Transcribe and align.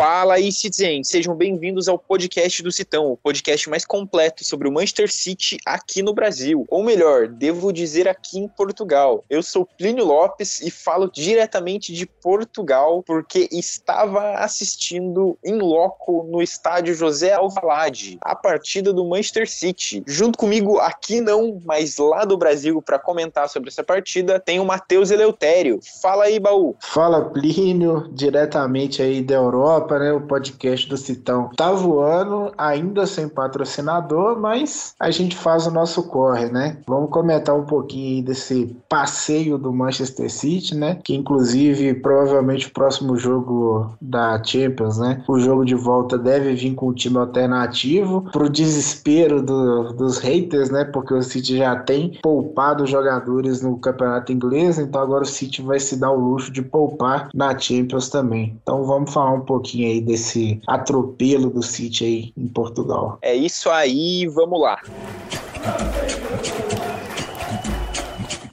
Fala 0.00 0.36
aí, 0.36 0.50
Citizen! 0.50 1.04
Sejam 1.04 1.36
bem-vindos 1.36 1.86
ao 1.86 1.98
podcast 1.98 2.62
do 2.62 2.72
Citão, 2.72 3.12
o 3.12 3.18
podcast 3.18 3.68
mais 3.68 3.84
completo 3.84 4.42
sobre 4.42 4.66
o 4.66 4.72
Manchester 4.72 5.12
City 5.12 5.58
aqui 5.66 6.02
no 6.02 6.14
Brasil. 6.14 6.64
Ou 6.70 6.82
melhor, 6.82 7.28
devo 7.28 7.70
dizer 7.70 8.08
aqui 8.08 8.38
em 8.38 8.48
Portugal. 8.48 9.22
Eu 9.28 9.42
sou 9.42 9.68
Plínio 9.76 10.06
Lopes 10.06 10.62
e 10.62 10.70
falo 10.70 11.10
diretamente 11.12 11.92
de 11.92 12.06
Portugal 12.06 13.02
porque 13.06 13.46
estava 13.52 14.36
assistindo 14.36 15.36
em 15.44 15.58
loco 15.58 16.26
no 16.30 16.40
estádio 16.40 16.94
José 16.94 17.34
Alvalade, 17.34 18.16
a 18.22 18.34
partida 18.34 18.94
do 18.94 19.04
Manchester 19.04 19.46
City. 19.50 20.02
Junto 20.06 20.38
comigo, 20.38 20.78
aqui 20.78 21.20
não, 21.20 21.60
mas 21.62 21.98
lá 21.98 22.24
do 22.24 22.38
Brasil, 22.38 22.80
para 22.80 22.98
comentar 22.98 23.50
sobre 23.50 23.68
essa 23.68 23.84
partida, 23.84 24.40
tem 24.40 24.60
o 24.60 24.64
Matheus 24.64 25.10
Eleutério. 25.10 25.78
Fala 26.00 26.24
aí, 26.24 26.40
Baú! 26.40 26.74
Fala, 26.80 27.22
Plínio, 27.28 28.08
diretamente 28.14 29.02
aí 29.02 29.22
da 29.22 29.34
Europa 29.34 29.89
né? 29.98 30.12
O 30.12 30.22
podcast 30.22 30.88
do 30.88 30.96
Citão 30.96 31.50
tá 31.56 31.72
voando, 31.72 32.52
ainda 32.56 33.06
sem 33.06 33.28
patrocinador, 33.28 34.38
mas 34.38 34.94
a 34.98 35.10
gente 35.10 35.36
faz 35.36 35.66
o 35.66 35.70
nosso 35.70 36.02
corre, 36.04 36.46
né? 36.46 36.78
Vamos 36.86 37.10
comentar 37.10 37.54
um 37.54 37.64
pouquinho 37.64 38.24
desse 38.24 38.76
passeio 38.88 39.58
do 39.58 39.72
Manchester 39.72 40.30
City, 40.30 40.74
né? 40.74 40.98
Que 41.02 41.14
inclusive 41.14 41.94
provavelmente 41.94 42.66
o 42.66 42.72
próximo 42.72 43.16
jogo 43.16 43.94
da 44.00 44.42
Champions, 44.42 44.98
né? 44.98 45.22
O 45.28 45.38
jogo 45.38 45.64
de 45.64 45.74
volta 45.74 46.18
deve 46.18 46.54
vir 46.54 46.74
com 46.74 46.88
um 46.88 46.94
time 46.94 47.18
alternativo 47.18 48.28
pro 48.32 48.48
desespero 48.48 49.42
do, 49.42 49.92
dos 49.92 50.18
haters, 50.18 50.70
né? 50.70 50.84
Porque 50.84 51.14
o 51.14 51.22
City 51.22 51.58
já 51.58 51.76
tem 51.76 52.18
poupado 52.22 52.86
jogadores 52.86 53.62
no 53.62 53.78
campeonato 53.78 54.32
inglês, 54.32 54.78
então 54.78 55.00
agora 55.00 55.22
o 55.22 55.26
City 55.26 55.62
vai 55.62 55.80
se 55.80 55.96
dar 55.96 56.10
o 56.10 56.18
luxo 56.18 56.50
de 56.50 56.62
poupar 56.62 57.28
na 57.34 57.56
Champions 57.58 58.08
também. 58.08 58.58
Então 58.62 58.84
vamos 58.84 59.12
falar 59.12 59.32
um 59.32 59.40
pouquinho 59.40 59.79
pouquinho 59.80 59.88
aí 59.88 60.00
desse 60.00 60.60
atropelo 60.66 61.50
do 61.50 61.62
City 61.62 62.04
aí 62.04 62.32
em 62.36 62.48
Portugal. 62.48 63.18
É 63.22 63.34
isso 63.34 63.70
aí, 63.70 64.26
vamos 64.26 64.60
lá. 64.60 64.80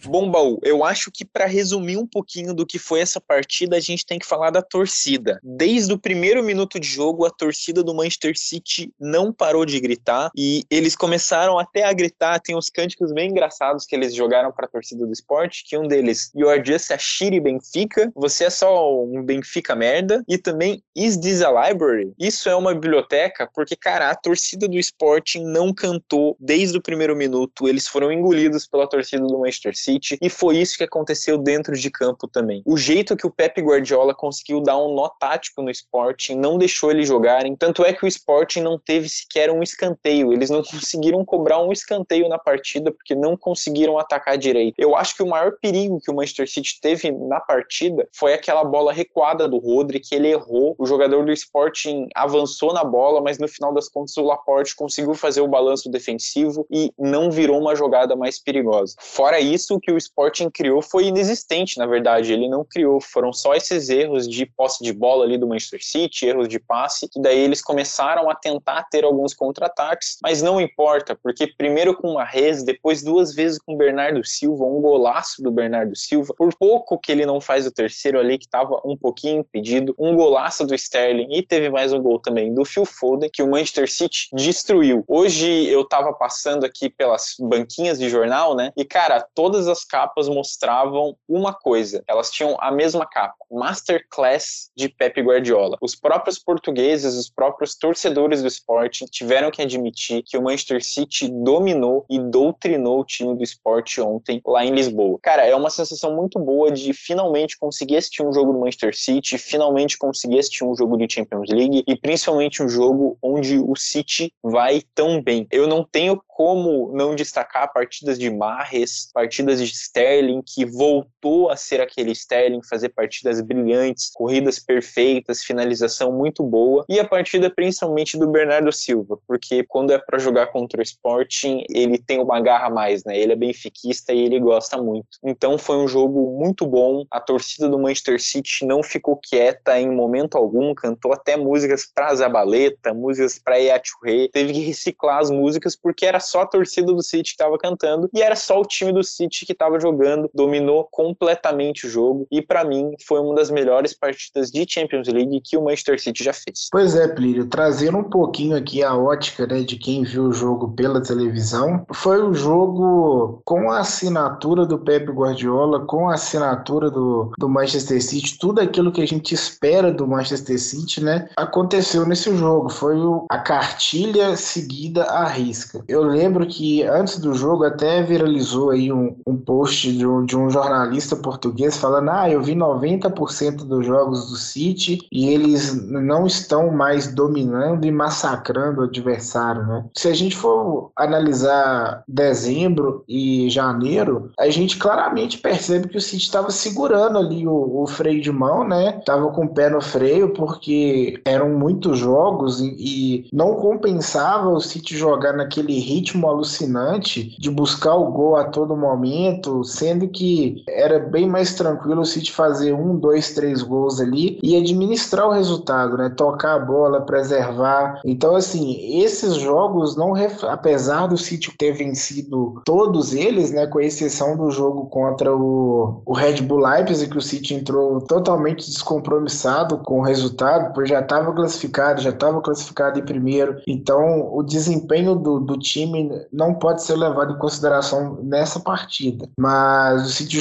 Bom, 0.07 0.31
Baú, 0.31 0.57
eu 0.63 0.85
acho 0.85 1.11
que 1.11 1.25
para 1.25 1.45
resumir 1.45 1.97
um 1.97 2.07
pouquinho 2.07 2.53
do 2.53 2.65
que 2.65 2.79
foi 2.79 3.01
essa 3.01 3.19
partida, 3.19 3.75
a 3.75 3.79
gente 3.81 4.05
tem 4.05 4.17
que 4.17 4.25
falar 4.25 4.51
da 4.51 4.61
torcida. 4.61 5.37
Desde 5.43 5.91
o 5.91 5.99
primeiro 5.99 6.41
minuto 6.41 6.79
de 6.79 6.87
jogo, 6.87 7.25
a 7.25 7.29
torcida 7.29 7.83
do 7.83 7.93
Manchester 7.93 8.37
City 8.37 8.93
não 8.97 9.33
parou 9.33 9.65
de 9.65 9.77
gritar 9.81 10.31
e 10.33 10.63
eles 10.71 10.95
começaram 10.95 11.59
até 11.59 11.83
a 11.83 11.91
gritar. 11.91 12.39
Tem 12.39 12.55
uns 12.55 12.69
cânticos 12.69 13.11
bem 13.11 13.31
engraçados 13.31 13.85
que 13.85 13.93
eles 13.97 14.15
jogaram 14.15 14.49
para 14.49 14.65
a 14.65 14.69
torcida 14.69 15.05
do 15.05 15.11
esporte, 15.11 15.65
que 15.67 15.77
um 15.77 15.85
deles, 15.85 16.31
You're 16.33 16.63
just 16.65 16.89
a 16.91 16.97
shitty 16.97 17.41
Benfica, 17.41 18.09
você 18.15 18.45
é 18.45 18.49
só 18.49 19.03
um 19.03 19.21
Benfica 19.21 19.75
merda, 19.75 20.23
e 20.25 20.37
também 20.37 20.81
Is 20.95 21.17
this 21.17 21.41
a 21.41 21.51
library? 21.51 22.13
Isso 22.17 22.47
é 22.47 22.55
uma 22.55 22.73
biblioteca, 22.73 23.49
porque, 23.53 23.75
cara, 23.75 24.09
a 24.09 24.15
torcida 24.15 24.69
do 24.69 24.79
Sporting 24.79 25.43
não 25.43 25.73
cantou 25.73 26.37
desde 26.39 26.77
o 26.77 26.81
primeiro 26.81 27.15
minuto, 27.15 27.67
eles 27.67 27.89
foram 27.89 28.09
engolidos 28.09 28.65
pela 28.65 28.87
torcida 28.87 29.25
do 29.25 29.39
Manchester 29.39 29.77
City 29.77 29.96
E 30.21 30.29
foi 30.29 30.57
isso 30.57 30.77
que 30.77 30.83
aconteceu 30.83 31.37
dentro 31.37 31.75
de 31.75 31.89
campo 31.89 32.27
também. 32.27 32.61
O 32.65 32.77
jeito 32.77 33.15
que 33.15 33.25
o 33.25 33.31
Pep 33.31 33.59
Guardiola 33.61 34.13
conseguiu 34.13 34.61
dar 34.61 34.77
um 34.77 34.93
nó 34.93 35.09
tático 35.09 35.61
no 35.61 35.71
Sporting 35.71 36.35
não 36.35 36.57
deixou 36.57 36.91
eles 36.91 37.07
jogarem, 37.07 37.55
tanto 37.55 37.83
é 37.83 37.93
que 37.93 38.05
o 38.05 38.07
Sporting 38.07 38.61
não 38.61 38.77
teve 38.77 39.09
sequer 39.09 39.51
um 39.51 39.63
escanteio, 39.63 40.33
eles 40.33 40.49
não 40.49 40.61
conseguiram 40.63 41.23
cobrar 41.25 41.59
um 41.59 41.71
escanteio 41.71 42.27
na 42.27 42.37
partida 42.37 42.91
porque 42.91 43.15
não 43.15 43.35
conseguiram 43.35 43.97
atacar 43.97 44.37
direito. 44.37 44.75
Eu 44.77 44.95
acho 44.95 45.15
que 45.15 45.23
o 45.23 45.27
maior 45.27 45.53
perigo 45.61 45.99
que 45.99 46.11
o 46.11 46.15
Manchester 46.15 46.49
City 46.49 46.79
teve 46.81 47.11
na 47.11 47.39
partida 47.39 48.07
foi 48.13 48.33
aquela 48.33 48.63
bola 48.63 48.93
recuada 48.93 49.47
do 49.47 49.57
Rodri 49.57 49.99
que 49.99 50.15
ele 50.15 50.29
errou. 50.29 50.75
O 50.77 50.85
jogador 50.85 51.25
do 51.25 51.31
Sporting 51.31 52.07
avançou 52.15 52.73
na 52.73 52.83
bola, 52.83 53.21
mas 53.21 53.37
no 53.37 53.47
final 53.47 53.73
das 53.73 53.89
contas 53.89 54.15
o 54.17 54.23
Laporte 54.23 54.75
conseguiu 54.75 55.13
fazer 55.13 55.41
o 55.41 55.47
balanço 55.47 55.89
defensivo 55.89 56.65
e 56.71 56.91
não 56.97 57.31
virou 57.31 57.59
uma 57.59 57.75
jogada 57.75 58.15
mais 58.15 58.39
perigosa. 58.39 58.95
Fora 58.99 59.39
isso, 59.39 59.79
que 59.87 59.91
o 59.93 59.97
Sporting 59.97 60.49
criou 60.49 60.81
foi 60.81 61.05
inexistente, 61.05 61.77
na 61.77 61.85
verdade. 61.85 62.33
Ele 62.33 62.49
não 62.49 62.65
criou, 62.65 62.99
foram 62.99 63.31
só 63.31 63.55
esses 63.55 63.87
erros 63.87 64.27
de 64.27 64.45
posse 64.45 64.83
de 64.83 64.91
bola 64.91 65.23
ali 65.23 65.37
do 65.37 65.47
Manchester 65.47 65.79
City, 65.81 66.25
erros 66.25 66.49
de 66.49 66.59
passe, 66.59 67.07
que 67.07 67.21
daí 67.21 67.39
eles 67.39 67.61
começaram 67.61 68.29
a 68.29 68.35
tentar 68.35 68.83
ter 68.91 69.05
alguns 69.05 69.33
contra-ataques, 69.33 70.17
mas 70.21 70.41
não 70.41 70.59
importa, 70.59 71.15
porque 71.15 71.47
primeiro 71.47 71.95
com 71.95 72.09
o 72.09 72.13
Marrez, 72.15 72.63
depois 72.63 73.01
duas 73.01 73.33
vezes 73.33 73.59
com 73.59 73.75
o 73.75 73.77
Bernardo 73.77 74.21
Silva, 74.25 74.65
um 74.65 74.81
golaço 74.81 75.41
do 75.41 75.51
Bernardo 75.51 75.95
Silva, 75.95 76.33
por 76.37 76.53
pouco 76.55 76.99
que 76.99 77.09
ele 77.09 77.25
não 77.25 77.39
faz 77.39 77.65
o 77.65 77.71
terceiro 77.71 78.19
ali, 78.19 78.37
que 78.37 78.45
estava 78.45 78.81
um 78.83 78.97
pouquinho 78.97 79.39
impedido, 79.39 79.95
um 79.97 80.17
golaço 80.17 80.65
do 80.65 80.75
Sterling 80.75 81.33
e 81.33 81.41
teve 81.41 81.69
mais 81.69 81.93
um 81.93 82.01
gol 82.01 82.19
também 82.19 82.53
do 82.53 82.65
Phil 82.65 82.85
Foden, 82.85 83.29
que 83.31 83.41
o 83.41 83.49
Manchester 83.49 83.89
City 83.89 84.27
destruiu. 84.33 85.05
Hoje 85.07 85.65
eu 85.69 85.81
estava 85.81 86.11
passando 86.11 86.65
aqui 86.65 86.89
pelas 86.89 87.35
banquinhas 87.39 87.97
de 87.97 88.09
jornal, 88.09 88.53
né, 88.53 88.73
e 88.75 88.83
cara, 88.83 89.25
todas 89.33 89.69
as 89.69 89.76
as 89.77 89.85
capas 89.85 90.27
mostravam 90.27 91.15
uma 91.29 91.53
coisa, 91.53 92.03
elas 92.07 92.31
tinham 92.31 92.57
a 92.59 92.71
mesma 92.71 93.05
capa, 93.05 93.37
Masterclass 93.51 94.71
de 94.75 94.89
Pep 94.89 95.21
Guardiola. 95.21 95.77
Os 95.81 95.95
próprios 95.95 96.39
portugueses, 96.39 97.15
os 97.15 97.29
próprios 97.29 97.75
torcedores 97.75 98.41
do 98.41 98.47
esporte 98.47 99.05
tiveram 99.05 99.51
que 99.51 99.61
admitir 99.61 100.23
que 100.23 100.37
o 100.37 100.41
Manchester 100.41 100.83
City 100.83 101.29
dominou 101.29 102.05
e 102.09 102.19
doutrinou 102.19 103.01
o 103.01 103.05
time 103.05 103.35
do 103.35 103.43
esporte 103.43 104.01
ontem 104.01 104.41
lá 104.45 104.65
em 104.65 104.71
Lisboa. 104.71 105.19
Cara, 105.21 105.45
é 105.45 105.55
uma 105.55 105.69
sensação 105.69 106.15
muito 106.15 106.39
boa 106.39 106.71
de 106.71 106.91
finalmente 106.93 107.57
conseguir 107.57 107.97
assistir 107.97 108.23
um 108.23 108.33
jogo 108.33 108.53
do 108.53 108.59
Manchester 108.59 108.97
City, 108.97 109.37
finalmente 109.37 109.97
conseguir 109.97 110.39
assistir 110.39 110.63
um 110.63 110.75
jogo 110.75 110.97
de 110.97 111.07
Champions 111.09 111.49
League 111.49 111.83
e 111.87 111.95
principalmente 111.95 112.63
um 112.63 112.69
jogo 112.69 113.17
onde 113.21 113.59
o 113.59 113.75
City 113.75 114.33
vai 114.43 114.81
tão 114.95 115.21
bem. 115.21 115.47
Eu 115.51 115.67
não 115.67 115.83
tenho 115.83 116.21
como 116.37 116.91
não 116.93 117.15
destacar 117.15 117.73
partidas 117.73 118.19
de 118.19 118.29
Marres, 118.29 119.09
partidas 119.11 119.57
de 119.57 119.73
Sterling, 119.73 120.43
que 120.45 120.65
voltou 120.65 121.49
a 121.49 121.55
ser 121.55 121.81
aquele 121.81 122.11
Sterling, 122.11 122.61
fazer 122.61 122.89
partidas 122.89 123.41
brilhantes, 123.41 124.11
corridas 124.13 124.59
perfeitas, 124.59 125.41
finalização 125.41 126.11
muito 126.11 126.43
boa, 126.43 126.85
e 126.87 126.99
a 126.99 127.07
partida 127.07 127.49
principalmente 127.49 128.19
do 128.19 128.27
Bernardo 128.27 128.71
Silva, 128.71 129.17
porque 129.25 129.63
quando 129.63 129.91
é 129.91 129.97
para 129.97 130.19
jogar 130.19 130.45
contra 130.51 130.79
o 130.79 130.83
Sporting, 130.83 131.63
ele 131.71 131.97
tem 131.97 132.19
uma 132.19 132.39
garra 132.39 132.69
mais, 132.69 133.03
né? 133.03 133.17
Ele 133.17 133.33
é 133.33 133.35
benfiquista 133.35 134.13
e 134.13 134.19
ele 134.19 134.39
gosta 134.39 134.77
muito. 134.77 135.17
Então 135.23 135.57
foi 135.57 135.77
um 135.77 135.87
jogo 135.87 136.37
muito 136.37 136.67
bom. 136.67 137.03
A 137.09 137.19
torcida 137.19 137.67
do 137.67 137.79
Manchester 137.79 138.21
City 138.21 138.63
não 138.63 138.83
ficou 138.83 139.17
quieta 139.17 139.79
em 139.79 139.89
momento 139.89 140.37
algum, 140.37 140.75
cantou 140.75 141.13
até 141.13 141.35
músicas 141.35 141.87
para 141.91 142.13
Zabaleta, 142.13 142.93
músicas 142.93 143.39
para 143.39 143.55
Yachurê, 143.55 144.29
teve 144.31 144.53
que 144.53 144.59
reciclar 144.59 145.17
as 145.17 145.31
músicas 145.31 145.75
porque 145.75 146.05
era 146.05 146.26
só 146.27 146.41
a 146.41 146.45
torcida 146.45 146.93
do 146.93 147.01
City 147.01 147.35
que 147.35 147.41
estava 147.41 147.57
cantando 147.57 148.09
e 148.13 148.21
era 148.21 148.35
só 148.35 148.59
o 148.59 148.65
time 148.65 148.91
do 148.91 149.03
City 149.03 149.45
que 149.45 149.51
estava 149.51 149.79
jogando, 149.79 150.29
dominou 150.33 150.87
completamente 150.91 151.87
o 151.87 151.89
jogo 151.89 152.27
e 152.31 152.41
para 152.41 152.63
mim 152.63 152.93
foi 153.05 153.19
uma 153.19 153.35
das 153.35 153.49
melhores 153.49 153.93
partidas 153.93 154.51
de 154.51 154.65
Champions 154.67 155.07
League 155.07 155.41
que 155.43 155.57
o 155.57 155.63
Manchester 155.63 155.99
City 155.99 156.23
já 156.23 156.33
fez. 156.33 156.67
Pois 156.71 156.95
é, 156.95 157.07
Plírio, 157.07 157.47
trazendo 157.47 157.97
um 157.97 158.03
pouquinho 158.03 158.55
aqui 158.55 158.83
a 158.83 158.95
ótica 158.95 159.47
né, 159.47 159.61
de 159.61 159.77
quem 159.77 160.03
viu 160.03 160.25
o 160.25 160.33
jogo 160.33 160.71
pela 160.73 161.01
televisão, 161.01 161.85
foi 161.93 162.21
um 162.21 162.33
jogo 162.33 163.41
com 163.45 163.71
a 163.71 163.79
assinatura 163.79 164.65
do 164.65 164.77
Pep 164.77 165.11
Guardiola, 165.11 165.85
com 165.85 166.09
a 166.09 166.15
assinatura 166.15 166.89
do, 166.89 167.31
do 167.37 167.49
Manchester 167.49 168.01
City, 168.01 168.37
tudo 168.37 168.61
aquilo 168.61 168.91
que 168.91 169.01
a 169.01 169.07
gente 169.07 169.33
espera 169.33 169.91
do 169.91 170.07
Manchester 170.07 170.59
City, 170.59 171.03
né, 171.03 171.29
aconteceu 171.35 172.05
nesse 172.05 172.35
jogo. 172.35 172.69
Foi 172.69 172.95
o, 172.97 173.25
a 173.29 173.39
cartilha 173.39 174.35
seguida 174.35 175.03
à 175.03 175.25
risca. 175.25 175.83
Eu 175.87 176.03
lembro 176.17 176.47
que 176.47 176.81
antes 176.83 177.19
do 177.19 177.33
jogo 177.33 177.63
até 177.63 178.01
viralizou 178.01 178.71
aí 178.71 178.91
um, 178.91 179.15
um 179.25 179.37
post 179.37 179.95
de 179.95 180.05
um, 180.05 180.25
de 180.25 180.35
um 180.35 180.49
jornalista 180.49 181.15
português 181.15 181.77
falando: 181.77 182.09
Ah, 182.09 182.29
eu 182.29 182.41
vi 182.41 182.55
90% 182.55 183.57
dos 183.65 183.85
jogos 183.85 184.29
do 184.29 184.35
City 184.35 184.99
e 185.11 185.29
eles 185.29 185.75
não 185.89 186.25
estão 186.25 186.71
mais 186.71 187.13
dominando 187.13 187.85
e 187.85 187.91
massacrando 187.91 188.81
o 188.81 188.83
adversário, 188.85 189.65
né? 189.65 189.85
Se 189.95 190.07
a 190.07 190.13
gente 190.13 190.35
for 190.35 190.91
analisar 190.95 192.03
dezembro 192.07 193.03
e 193.07 193.49
janeiro, 193.49 194.31
a 194.39 194.49
gente 194.49 194.77
claramente 194.77 195.37
percebe 195.37 195.87
que 195.87 195.97
o 195.97 196.01
City 196.01 196.23
estava 196.23 196.49
segurando 196.49 197.17
ali 197.17 197.47
o, 197.47 197.83
o, 197.83 197.87
freio 197.87 198.21
de 198.21 198.31
mão, 198.31 198.67
né? 198.67 199.01
Tava 199.05 199.29
com 199.31 199.45
o 199.45 199.53
pé 199.53 199.69
no 199.69 199.81
freio 199.81 200.33
porque 200.33 201.21
eram 201.25 201.49
muitos 201.49 201.99
jogos 201.99 202.59
e, 202.59 202.75
e 202.77 203.29
não 203.31 203.55
compensava 203.55 204.49
o 204.49 204.59
City 204.59 204.97
jogar 204.97 205.33
naquele 205.33 205.79
ritmo 205.79 206.06
ritmo 206.07 206.27
alucinante 206.27 207.35
de 207.37 207.51
buscar 207.51 207.95
o 207.95 208.11
gol 208.11 208.37
a 208.37 208.45
todo 208.45 208.77
momento, 208.77 209.63
sendo 209.63 210.07
que 210.07 210.63
era 210.67 210.99
bem 210.99 211.27
mais 211.27 211.53
tranquilo 211.53 212.01
o 212.01 212.05
City 212.05 212.31
fazer 212.31 212.73
um, 212.73 212.95
dois, 212.95 213.33
três 213.33 213.61
gols 213.61 213.99
ali 213.99 214.39
e 214.41 214.55
administrar 214.55 215.27
o 215.27 215.33
resultado, 215.33 215.97
né? 215.97 216.09
Tocar 216.15 216.55
a 216.55 216.59
bola, 216.59 217.01
preservar. 217.01 217.99
Então, 218.05 218.35
assim, 218.35 219.01
esses 219.01 219.35
jogos 219.35 219.97
não, 219.97 220.13
apesar 220.47 221.07
do 221.07 221.17
City 221.17 221.53
ter 221.57 221.73
vencido 221.73 222.61
todos 222.63 223.13
eles, 223.13 223.51
né? 223.51 223.67
Com 223.67 223.79
exceção 223.79 224.37
do 224.37 224.49
jogo 224.49 224.85
contra 224.85 225.35
o, 225.35 226.01
o 226.05 226.13
Red 226.13 226.41
Bull 226.41 226.59
Leipzig, 226.59 227.11
que 227.11 227.17
o 227.17 227.21
City 227.21 227.53
entrou 227.53 227.99
totalmente 228.01 228.65
descompromissado 228.69 229.79
com 229.79 229.99
o 229.99 230.03
resultado, 230.03 230.73
porque 230.73 230.89
já 230.89 231.01
estava 231.01 231.33
classificado, 231.33 232.01
já 232.01 232.11
estava 232.11 232.41
classificado 232.41 232.99
em 232.99 233.03
primeiro. 233.03 233.57
Então, 233.67 234.29
o 234.33 234.41
desempenho 234.43 235.15
do, 235.15 235.39
do 235.39 235.57
time 235.57 235.96
não 236.31 236.53
pode 236.53 236.83
ser 236.83 236.95
levado 236.95 237.33
em 237.33 237.37
consideração 237.37 238.19
nessa 238.23 238.59
partida. 238.59 239.29
Mas 239.39 240.05
o 240.05 240.09
City 240.09 240.37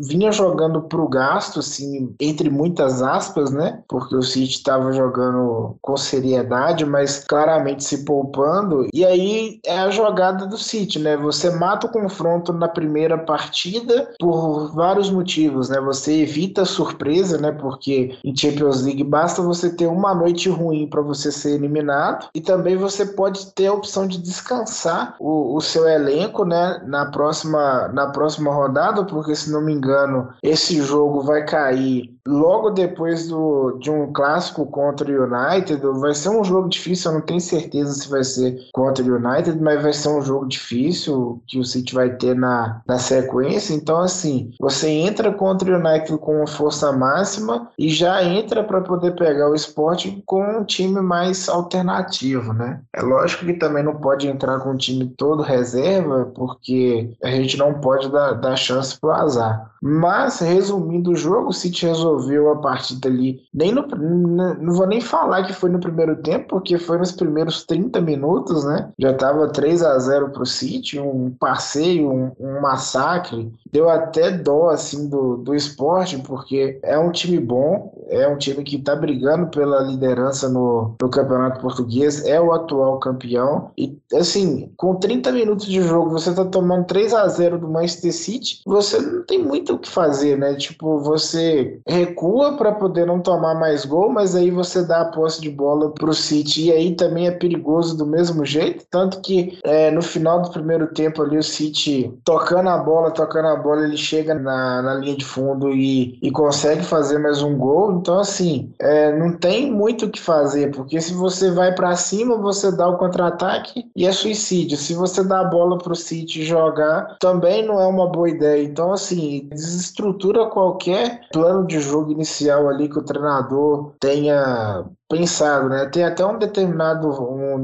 vinha 0.00 0.32
jogando 0.32 0.82
para 0.82 1.00
o 1.00 1.08
gasto, 1.08 1.60
assim, 1.60 2.14
entre 2.20 2.50
muitas 2.50 3.02
aspas, 3.02 3.50
né? 3.50 3.82
Porque 3.88 4.14
o 4.14 4.22
City 4.22 4.56
estava 4.56 4.92
jogando 4.92 5.76
com 5.80 5.96
seriedade, 5.96 6.84
mas 6.84 7.24
claramente 7.24 7.84
se 7.84 8.04
poupando. 8.04 8.86
E 8.92 9.04
aí 9.04 9.60
é 9.64 9.78
a 9.78 9.90
jogada 9.90 10.46
do 10.46 10.58
City, 10.58 10.98
né? 10.98 11.16
Você 11.16 11.50
mata 11.50 11.86
o 11.86 11.92
confronto 11.92 12.52
na 12.52 12.68
primeira 12.68 13.18
partida 13.18 14.10
por 14.18 14.72
vários 14.74 15.10
motivos, 15.10 15.68
né? 15.68 15.80
Você 15.80 16.22
evita 16.22 16.64
surpresa, 16.64 17.38
né? 17.38 17.52
Porque 17.52 18.18
em 18.24 18.36
Champions 18.36 18.82
League 18.82 19.04
basta 19.04 19.42
você 19.42 19.70
ter 19.70 19.86
uma 19.86 20.14
noite 20.14 20.48
ruim 20.48 20.88
para 20.88 21.02
você 21.02 21.30
ser 21.30 21.54
eliminado 21.54 22.28
e 22.34 22.40
também 22.40 22.76
você 22.76 23.06
pode 23.06 23.52
ter 23.52 23.66
a 23.66 23.72
opção 23.72 24.06
de 24.06 24.18
descansar 24.18 24.89
o, 25.18 25.56
o 25.56 25.60
seu 25.60 25.88
elenco, 25.88 26.44
né? 26.44 26.82
Na 26.86 27.06
próxima, 27.06 27.88
na 27.88 28.08
próxima 28.08 28.52
rodada, 28.52 29.04
porque 29.04 29.34
se 29.34 29.50
não 29.50 29.60
me 29.60 29.72
engano, 29.72 30.28
esse 30.42 30.80
jogo 30.82 31.22
vai 31.22 31.44
cair 31.44 32.14
logo 32.26 32.70
depois 32.70 33.28
do, 33.28 33.78
de 33.80 33.90
um 33.90 34.12
clássico 34.12 34.66
contra 34.66 35.10
o 35.10 35.24
United. 35.24 35.80
Vai 36.00 36.14
ser 36.14 36.30
um 36.30 36.44
jogo 36.44 36.68
difícil, 36.68 37.10
eu 37.10 37.14
não 37.18 37.24
tenho 37.24 37.40
certeza 37.40 37.92
se 37.92 38.08
vai 38.08 38.22
ser 38.24 38.58
contra 38.72 39.04
o 39.04 39.16
United, 39.16 39.60
mas 39.60 39.82
vai 39.82 39.92
ser 39.92 40.08
um 40.08 40.22
jogo 40.22 40.46
difícil 40.46 41.42
que 41.46 41.58
o 41.58 41.64
City 41.64 41.94
vai 41.94 42.10
ter 42.10 42.34
na, 42.34 42.82
na 42.86 42.98
sequência. 42.98 43.74
Então, 43.74 44.00
assim, 44.00 44.52
você 44.60 44.88
entra 44.88 45.32
contra 45.32 45.70
o 45.70 45.78
United 45.78 46.18
com 46.18 46.46
força 46.46 46.92
máxima 46.92 47.70
e 47.78 47.88
já 47.88 48.22
entra 48.22 48.62
para 48.64 48.80
poder 48.80 49.14
pegar 49.16 49.50
o 49.50 49.54
esporte 49.54 50.22
com 50.26 50.42
um 50.42 50.64
time 50.64 51.00
mais 51.00 51.48
alternativo, 51.48 52.52
né? 52.52 52.80
É 52.92 53.02
lógico 53.02 53.46
que 53.46 53.54
também 53.54 53.82
não 53.82 53.96
pode 53.96 54.28
entrar 54.28 54.58
com 54.60 54.70
o 54.70 54.76
time 54.80 55.06
todo 55.06 55.42
reserva, 55.42 56.26
porque 56.34 57.12
a 57.22 57.30
gente 57.30 57.56
não 57.56 57.80
pode 57.80 58.10
dar, 58.10 58.32
dar 58.32 58.56
chance 58.56 58.98
pro 58.98 59.12
azar. 59.12 59.69
Mas, 59.82 60.40
resumindo 60.40 61.10
o 61.10 61.16
jogo, 61.16 61.48
o 61.48 61.52
City 61.52 61.86
resolveu 61.86 62.50
a 62.50 62.56
partida 62.56 63.08
ali. 63.08 63.40
Nem 63.52 63.72
no, 63.72 63.86
não 63.86 64.74
vou 64.74 64.86
nem 64.86 65.00
falar 65.00 65.44
que 65.44 65.54
foi 65.54 65.70
no 65.70 65.80
primeiro 65.80 66.16
tempo, 66.16 66.48
porque 66.48 66.78
foi 66.78 66.98
nos 66.98 67.12
primeiros 67.12 67.64
30 67.64 68.00
minutos, 68.00 68.64
né? 68.64 68.90
Já 68.98 69.14
tava 69.14 69.48
3 69.48 69.82
a 69.82 69.98
0 69.98 70.30
pro 70.30 70.44
City, 70.44 71.00
um 71.00 71.30
passeio, 71.30 72.10
um, 72.10 72.32
um 72.38 72.60
massacre. 72.60 73.50
Deu 73.72 73.88
até 73.88 74.30
dó, 74.30 74.68
assim, 74.68 75.08
do, 75.08 75.38
do 75.38 75.54
esporte, 75.54 76.18
porque 76.18 76.78
é 76.82 76.98
um 76.98 77.10
time 77.10 77.38
bom, 77.38 78.04
é 78.08 78.28
um 78.28 78.36
time 78.36 78.62
que 78.62 78.78
tá 78.78 78.94
brigando 78.94 79.46
pela 79.46 79.80
liderança 79.80 80.48
no, 80.48 80.94
no 81.00 81.08
Campeonato 81.08 81.60
Português, 81.60 82.26
é 82.26 82.38
o 82.40 82.52
atual 82.52 82.98
campeão. 82.98 83.70
E, 83.78 83.98
assim, 84.12 84.70
com 84.76 84.96
30 84.96 85.32
minutos 85.32 85.66
de 85.66 85.80
jogo, 85.80 86.10
você 86.10 86.34
tá 86.34 86.44
tomando 86.44 86.84
3 86.84 87.14
a 87.14 87.26
0 87.26 87.58
do 87.58 87.68
Manchester 87.68 88.12
City, 88.12 88.60
você 88.66 89.00
não 89.00 89.24
tem 89.24 89.42
muito 89.42 89.69
muito 89.70 89.74
o 89.74 89.78
que 89.78 89.88
fazer, 89.88 90.36
né? 90.36 90.54
Tipo, 90.54 90.98
você 90.98 91.80
recua 91.86 92.56
para 92.56 92.72
poder 92.72 93.06
não 93.06 93.20
tomar 93.20 93.54
mais 93.54 93.84
gol, 93.84 94.10
mas 94.10 94.34
aí 94.34 94.50
você 94.50 94.82
dá 94.82 95.02
a 95.02 95.04
posse 95.06 95.40
de 95.40 95.50
bola 95.50 95.90
pro 95.90 96.12
City 96.12 96.66
e 96.66 96.72
aí 96.72 96.94
também 96.94 97.26
é 97.26 97.30
perigoso 97.30 97.96
do 97.96 98.06
mesmo 98.06 98.44
jeito. 98.44 98.84
Tanto 98.90 99.20
que 99.20 99.58
é, 99.64 99.90
no 99.90 100.02
final 100.02 100.42
do 100.42 100.50
primeiro 100.50 100.88
tempo 100.88 101.22
ali, 101.22 101.38
o 101.38 101.42
City 101.42 102.12
tocando 102.24 102.68
a 102.68 102.78
bola, 102.78 103.10
tocando 103.10 103.48
a 103.48 103.56
bola, 103.56 103.84
ele 103.84 103.96
chega 103.96 104.34
na, 104.34 104.82
na 104.82 104.94
linha 104.94 105.16
de 105.16 105.24
fundo 105.24 105.70
e, 105.70 106.18
e 106.22 106.30
consegue 106.30 106.82
fazer 106.82 107.18
mais 107.18 107.42
um 107.42 107.56
gol. 107.56 107.92
Então, 107.92 108.18
assim, 108.18 108.72
é, 108.80 109.16
não 109.16 109.36
tem 109.36 109.70
muito 109.70 110.06
o 110.06 110.10
que 110.10 110.20
fazer, 110.20 110.70
porque 110.74 111.00
se 111.00 111.12
você 111.14 111.50
vai 111.50 111.74
para 111.74 111.94
cima, 111.96 112.36
você 112.36 112.72
dá 112.72 112.88
o 112.88 112.98
contra-ataque 112.98 113.84
e 113.94 114.06
é 114.06 114.12
suicídio. 114.12 114.76
Se 114.76 114.94
você 114.94 115.22
dá 115.22 115.40
a 115.40 115.44
bola 115.44 115.78
pro 115.78 115.94
City 115.94 116.42
jogar, 116.44 117.16
também 117.20 117.64
não 117.66 117.80
é 117.80 117.86
uma 117.86 118.08
boa 118.08 118.28
ideia. 118.28 118.62
Então, 118.62 118.92
assim, 118.92 119.48
desestrutura 119.60 120.50
qualquer 120.50 121.28
plano 121.32 121.66
de 121.66 121.80
jogo 121.80 122.10
inicial 122.10 122.68
ali 122.68 122.88
que 122.88 122.98
o 122.98 123.04
treinador 123.04 123.94
tenha 124.00 124.84
pensado, 125.10 125.68
né? 125.68 125.86
Tem 125.86 126.04
até 126.04 126.24
um 126.24 126.38
determinado 126.38 127.08
um, 127.08 127.58